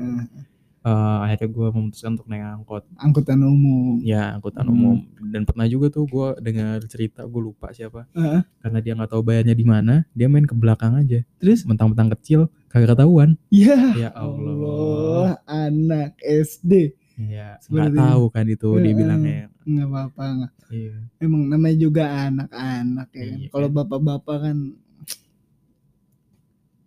Eee, 0.82 1.18
akhirnya 1.22 1.50
gue 1.54 1.68
memutuskan 1.70 2.18
untuk 2.18 2.26
naik 2.26 2.42
angkot. 2.42 2.84
Angkutan 2.98 3.38
umum. 3.46 4.02
Ya 4.02 4.34
angkutan 4.34 4.66
Hmm. 4.66 4.74
umum 4.74 4.98
dan 5.30 5.46
pernah 5.46 5.70
juga 5.70 5.94
tuh 5.94 6.10
gue 6.10 6.28
dengar 6.42 6.82
cerita, 6.90 7.22
gue 7.22 7.42
lupa 7.42 7.70
siapa, 7.70 8.10
Heeh. 8.18 8.42
karena 8.60 8.80
dia 8.82 8.98
nggak 8.98 9.12
tahu 9.14 9.22
bayarnya 9.22 9.54
di 9.54 9.62
mana, 9.62 10.10
dia 10.12 10.26
main 10.26 10.50
ke 10.50 10.58
belakang 10.58 10.98
aja. 10.98 11.22
Terus? 11.38 11.70
Mentang-mentang 11.70 12.10
kecil, 12.18 12.50
kagak 12.66 12.98
ketahuan. 12.98 13.38
Ya 13.54 13.78
Ya 13.94 14.10
Allah. 14.18 14.58
Allah, 14.58 15.32
anak 15.46 16.18
SD. 16.18 16.98
Iya, 17.22 17.62
nggak 17.62 17.94
tahu 17.94 18.24
kan 18.34 18.46
itu 18.50 18.70
dia 18.74 18.90
Heeh. 18.90 18.98
bilangnya. 18.98 19.42
Nggak 19.62 19.86
apa-apa 19.86 20.24
nggak. 20.34 20.54
Iya. 20.74 20.96
Emang 21.22 21.42
namanya 21.46 21.78
juga 21.78 22.04
anak-anak 22.26 23.08
ya 23.14 23.22
kan. 23.22 23.38
Iya. 23.38 23.48
Kalau 23.54 23.68
bapak-bapak 23.70 24.38
kan 24.42 24.58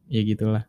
Ya 0.05 0.21
gitulah. 0.21 0.67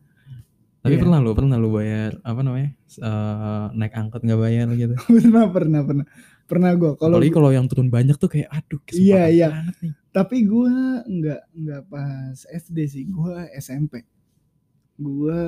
Tapi 0.86 0.94
Iya. 0.94 1.02
pernah 1.02 1.18
lu 1.18 1.30
pernah 1.34 1.56
lu 1.58 1.68
bayar 1.74 2.12
apa 2.22 2.40
namanya, 2.46 2.70
eee, 2.78 3.64
naik 3.74 3.94
angkot 3.98 4.22
nggak 4.22 4.38
bayar 4.40 4.66
gitu? 4.78 4.94
pernah 5.10 5.44
pernah 5.50 5.80
pernah. 5.82 6.06
Pernah 6.46 6.70
gue 6.78 6.92
kalau 6.94 7.18
kalau 7.34 7.50
yang 7.50 7.66
turun 7.66 7.90
banyak 7.90 8.14
tuh 8.22 8.30
kayak 8.30 8.46
aduh 8.54 8.78
Iya, 8.94 9.22
iya. 9.34 9.48
nih. 9.82 9.92
tapi 10.14 10.36
gue 10.46 10.72
nggak 11.04 11.42
nggak 11.52 11.82
pas 11.90 12.38
SD 12.48 12.78
sih, 12.86 13.04
gue 13.10 13.36
SMP. 13.58 14.06
Gue 14.96 15.40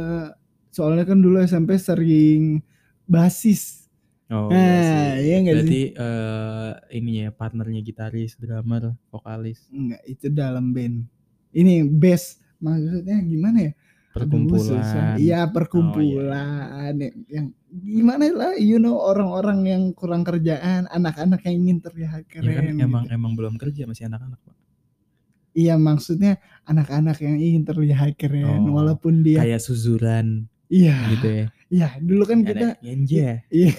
soalnya 0.74 1.04
kan 1.08 1.18
dulu 1.24 1.40
SMP 1.44 1.78
sering 1.80 2.60
basis. 3.08 3.88
Oh 4.28 4.52
Nah, 4.52 5.16
iya 5.16 5.20
iya 5.24 5.36
nggak 5.44 5.56
sih? 5.64 5.72
Berarti, 5.72 5.80
eee, 5.96 6.70
ini 7.00 7.12
ya 7.24 7.30
partnernya 7.32 7.80
gitaris, 7.80 8.36
drummer, 8.36 8.92
vokalis, 9.12 9.60
Enggak, 9.72 10.02
itu 10.08 10.26
dalam 10.32 10.72
band. 10.72 11.04
Ini 11.52 11.84
bass 11.88 12.40
maksudnya 12.60 13.16
gimana 13.24 13.58
ya? 13.68 13.72
Perkumpulan. 14.20 14.74
Iya 14.74 14.82
Oh 15.08 15.16
iya. 15.16 15.40
perkumpulan 15.46 16.94
yang, 17.28 17.46
gimana 17.68 18.22
lah, 18.30 18.52
you 18.56 18.76
know 18.76 18.96
orang-orang 18.96 19.58
yang 19.62 19.82
kurang 19.92 20.22
kerjaan, 20.22 20.88
anak-anak 20.88 21.40
yang 21.42 21.56
ingin 21.62 21.78
terlihat 21.78 22.26
Ya 22.26 22.40
kan 22.40 22.42
keren. 22.42 22.76
emang 22.78 23.04
gitu. 23.04 23.14
emang 23.14 23.32
belum 23.34 23.54
kerja 23.56 23.84
masih 23.84 24.06
anak-anak, 24.06 24.40
Pak. 24.40 24.56
Iya 25.52 25.74
maksudnya 25.74 26.38
anak-anak 26.64 27.18
yang 27.18 27.36
ingin 27.36 27.62
terlihat 27.64 28.14
keren, 28.14 28.62
Oh, 28.64 28.74
walaupun 28.74 29.20
dia, 29.20 29.42
Kayak 29.42 29.58
suzuran 29.60 30.46
iya, 30.68 30.94
gitu 31.10 31.28
ya. 31.28 31.46
iya 31.68 31.88
dulu 31.98 32.22
kan 32.24 32.44
kita, 32.44 32.76
Genja. 32.78 33.42
iya 33.48 33.72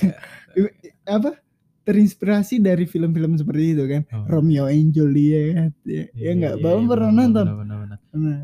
apa 1.08 1.38
terinspirasi 1.82 2.60
dari 2.60 2.86
film-film 2.86 3.34
seperti 3.34 3.74
itu 3.74 3.84
kan, 3.86 4.02
Oh. 4.12 4.26
Romeo 4.28 4.68
and 4.68 4.92
Juliet, 4.92 5.74
ya, 5.82 6.06
ya 6.12 6.32
nggak, 6.36 6.54
Iya, 6.58 6.62
bapak 6.62 6.78
iya, 6.78 6.90
pernah 6.90 7.12
nonton? 7.12 7.46
benar, 7.48 7.78
benar. 7.82 7.98
Nah, 8.14 8.40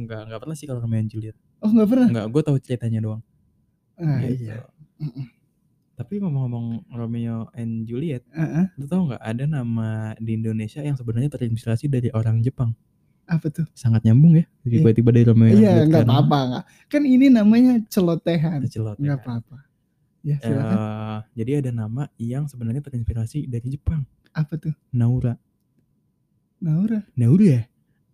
Enggak, 0.00 0.20
enggak 0.24 0.40
pernah 0.40 0.56
sih 0.56 0.64
kalau 0.64 0.80
Romeo 0.80 0.98
and 0.98 1.08
Juliet. 1.08 1.36
oh 1.60 1.68
nggak 1.68 1.86
pernah? 1.86 2.08
Enggak, 2.08 2.26
gue 2.26 2.42
tahu 2.42 2.56
ceritanya 2.58 3.00
doang. 3.00 3.22
Ah 3.94 4.16
Gitu. 4.22 4.48
iya. 4.48 4.64
Tapi 5.92 6.16
ngomong-ngomong 6.16 6.88
Romeo 6.90 7.52
and 7.52 7.84
Juliet, 7.84 8.24
ah. 8.32 8.72
lu 8.74 8.88
tahu 8.88 9.12
nggak 9.12 9.20
ada 9.20 9.44
nama 9.44 9.88
di 10.16 10.32
Indonesia 10.34 10.80
yang 10.80 10.96
sebenarnya 10.96 11.28
terinspirasi 11.28 11.86
dari 11.86 12.08
orang 12.10 12.40
Jepang. 12.40 12.72
apa 13.26 13.46
tuh? 13.46 13.62
Sangat 13.72 14.02
nyambung 14.02 14.34
ya, 14.34 14.42
Iya. 14.66 14.82
tiba-tiba 14.82 15.14
dari 15.14 15.22
Romeo 15.22 15.46
and 15.46 15.54
Iya 15.54 15.70
Juliet 15.70 15.86
nggak 15.86 16.02
karena 16.02 16.14
apa-apa 16.18 16.60
kan 16.88 17.02
ini 17.04 17.26
namanya 17.28 17.72
celotehan, 17.86 18.58
celot 18.66 18.96
ya 18.96 19.02
nggak 19.06 19.18
kan. 19.20 19.26
apa-apa. 19.38 19.56
Ya 20.20 20.36
silakan. 20.36 20.74
Eh, 20.74 21.18
jadi 21.38 21.50
ada 21.62 21.70
nama 21.70 22.02
yang 22.18 22.44
sebenarnya 22.44 22.82
terinspirasi 22.82 23.46
dari 23.46 23.70
Jepang. 23.70 24.02
Apa 24.32 24.58
tuh? 24.58 24.74
Naura. 24.90 25.38
Naura? 26.58 27.06
Naura 27.14 27.44
ya? 27.46 27.62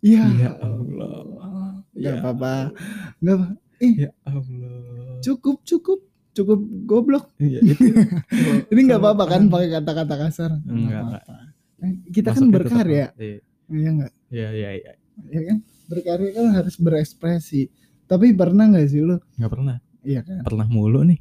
Ya, 0.04 0.22
Ya 0.36 0.50
Allah. 0.60 1.45
Nggak 1.96 2.12
Ya 2.12 2.20
apa-apa. 2.20 2.52
Nggak 3.18 3.34
apa. 3.34 3.46
Ih, 3.76 3.94
Ya 3.98 4.10
Allah. 4.22 5.20
cukup 5.20 5.56
cukup 5.62 6.00
cukup 6.32 6.58
goblok. 6.84 7.24
Iya, 7.36 7.60
itu. 7.66 7.84
Ini 8.68 8.80
nggak 8.82 9.00
apa-apa 9.00 9.24
kan 9.26 9.42
pakai 9.46 9.68
kata-kata 9.74 10.14
kasar. 10.18 10.50
Nggak 10.58 10.68
Enggak, 10.68 11.00
enggak. 11.02 11.22
apa-apa. 11.24 11.34
Eh, 11.78 11.92
Kita 12.08 12.28
kan 12.28 12.34
Masuknya 12.38 12.52
tetap 12.54 12.60
berkarya, 12.62 13.06
Iya, 13.14 13.36
iya 13.68 13.88
nggak? 13.90 14.12
iya, 14.30 14.48
iya. 14.50 14.70
iya. 14.74 14.92
Ya 15.26 15.40
kan? 15.42 15.56
Berkarya 15.86 16.30
kan 16.32 16.46
harus 16.52 16.74
berekspresi. 16.76 17.62
Tapi 18.04 18.32
pernah 18.32 18.64
nggak 18.66 18.86
sih 18.86 19.00
lu? 19.00 19.16
Nggak 19.34 19.50
pernah. 19.50 19.76
Iya 20.00 20.20
kan? 20.22 20.40
Pernah 20.42 20.66
mulu 20.66 21.00
nih. 21.02 21.18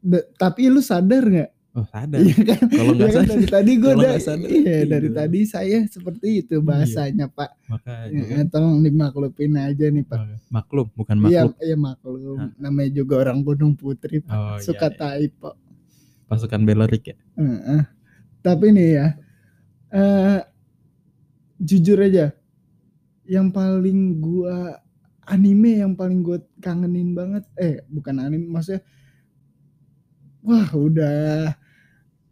Be- 0.00 0.26
tapi 0.34 0.66
lu 0.66 0.80
sadar 0.80 1.22
nggak? 1.22 1.50
Oh, 1.70 1.86
sadar. 1.86 2.18
Iya 2.18 2.34
kan? 2.34 2.60
Kalau 2.66 2.92
Iya 2.92 2.98
nggak 2.98 3.10
kan 3.14 3.24
sadar, 3.24 3.36
dari 3.38 3.46
tadi 3.46 3.72
gue 3.78 3.92
udah 3.94 4.14
sadar, 4.18 4.48
iya 4.50 4.76
dari 4.90 5.08
iya. 5.08 5.16
tadi 5.22 5.40
saya 5.46 5.78
seperti 5.86 6.28
itu 6.42 6.58
bahasanya 6.58 7.30
Pak. 7.30 7.50
makanya. 7.70 8.22
Ya, 8.26 8.42
tolong 8.50 8.82
dimaklupin 8.82 9.54
aja 9.54 9.86
nih 9.86 10.02
Pak. 10.02 10.18
Oh, 10.18 10.34
maklum, 10.50 10.86
bukan 10.98 11.16
Iya, 11.30 11.46
maklum. 11.46 11.62
iya 11.62 11.76
maklum. 11.78 12.38
Hah? 12.42 12.50
Namanya 12.58 12.90
juga 12.90 13.14
orang 13.22 13.38
Gunung 13.46 13.78
Putri, 13.78 14.18
Pak. 14.18 14.34
Oh, 14.34 14.58
iya, 14.58 14.66
Suka 14.66 14.90
iya. 14.90 14.98
typo. 14.98 15.50
Pasukan 16.26 16.62
Belorik 16.66 17.14
ya. 17.14 17.16
Heeh. 17.38 17.82
Tapi 18.42 18.66
nih 18.74 18.88
ya, 18.98 19.06
eh 19.94 20.40
jujur 21.62 22.02
aja, 22.02 22.34
yang 23.22 23.46
paling 23.54 24.18
gua 24.18 24.82
anime 25.22 25.86
yang 25.86 25.94
paling 25.94 26.18
gua 26.26 26.42
kangenin 26.58 27.14
banget, 27.14 27.46
eh 27.54 27.78
bukan 27.86 28.18
anime, 28.18 28.50
maksudnya, 28.50 28.82
wah 30.42 30.66
udah 30.72 31.52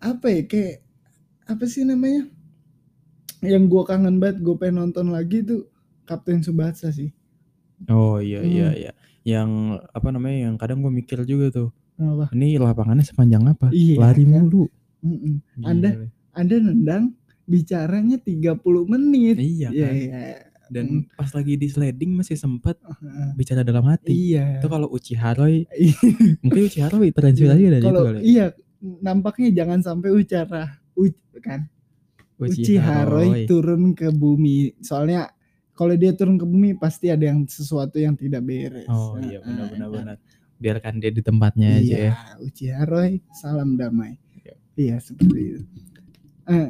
apa 0.01 0.27
ya 0.29 0.43
kayak 0.45 0.77
apa 1.45 1.65
sih 1.65 1.83
namanya? 1.83 2.29
Yang 3.39 3.65
gua 3.69 3.83
kangen 3.85 4.19
banget, 4.19 4.43
gue 4.43 4.55
pengen 4.55 4.83
nonton 4.85 5.09
lagi 5.09 5.41
tuh 5.41 5.71
Kapten 6.05 6.43
Subasa 6.43 6.91
sih. 6.91 7.15
Oh 7.87 8.19
iya 8.19 8.43
iya 8.43 8.69
Hmm. 8.69 8.79
iya. 8.79 8.93
Yang 9.23 9.51
apa 9.89 10.09
namanya? 10.09 10.51
Yang 10.51 10.55
kadang 10.59 10.79
gue 10.81 10.93
mikir 10.93 11.23
juga 11.23 11.47
tuh. 11.49 11.69
Apa? 11.97 12.31
Ini 12.31 12.59
lapangannya 12.59 13.03
sepanjang 13.03 13.43
apa? 13.45 13.71
Iya, 13.71 13.95
Lari 13.97 14.25
kan? 14.25 14.33
mulu. 14.43 14.67
Mm-mm. 15.01 15.35
Gila. 15.55 15.67
Anda 15.67 15.91
Anda 16.33 16.57
nendang 16.59 17.05
bicaranya 17.45 18.19
30 18.19 18.59
menit. 18.85 19.37
Iya 19.37 19.71
Iya, 19.71 19.87
kan. 19.87 19.95
iya. 19.95 20.19
Dan 20.69 20.87
pas 21.11 21.31
lagi 21.31 21.55
di 21.55 21.65
sliding 21.65 22.13
masih 22.13 22.37
sempet 22.37 22.77
Heeh. 22.77 23.33
bicara 23.35 23.63
dalam 23.63 23.83
hati. 23.85 24.35
Iya. 24.35 24.59
Itu 24.59 24.69
kalau 24.69 24.91
Uchiha 24.91 25.31
Roy, 25.33 25.65
Iya. 25.71 25.97
mungkin 26.43 26.63
Uchiha 26.67 26.87
Roy 26.89 27.09
terinspirasi 27.09 27.63
dari 27.69 27.79
itu 27.79 27.87
Kalau 27.87 28.03
kali. 28.05 28.17
ya? 28.17 28.23
iya 28.23 28.47
nampaknya 28.81 29.64
jangan 29.64 29.81
sampai 29.83 30.11
ucara 30.14 30.79
u, 30.95 31.11
kan 31.43 31.67
Uchiha 32.38 33.03
Roy 33.03 33.51
turun 33.51 33.99
ke 33.99 34.14
bumi. 34.14 34.79
Soalnya 34.79 35.27
kalau 35.75 35.99
dia 35.99 36.14
turun 36.14 36.38
ke 36.38 36.47
bumi 36.47 36.79
pasti 36.79 37.11
ada 37.11 37.27
yang 37.27 37.43
sesuatu 37.51 37.99
yang 37.99 38.14
tidak 38.14 38.47
beres. 38.47 38.87
Oh 38.87 39.19
iya 39.19 39.43
Heeh. 39.43 39.75
benar. 39.75 40.19
Biarkan 40.59 41.03
dia 41.03 41.11
di 41.11 41.23
tempatnya 41.23 41.79
aja 41.79 41.83
Iya, 41.83 41.99
ya. 41.99 42.14
Uchiha 42.38 42.83
Roy, 42.87 43.19
salam 43.35 43.75
damai. 43.75 44.19
Iya. 44.38 44.55
Iya 44.79 44.97
seperti 45.03 45.38
itu. 45.59 45.62
Eh, 46.47 46.67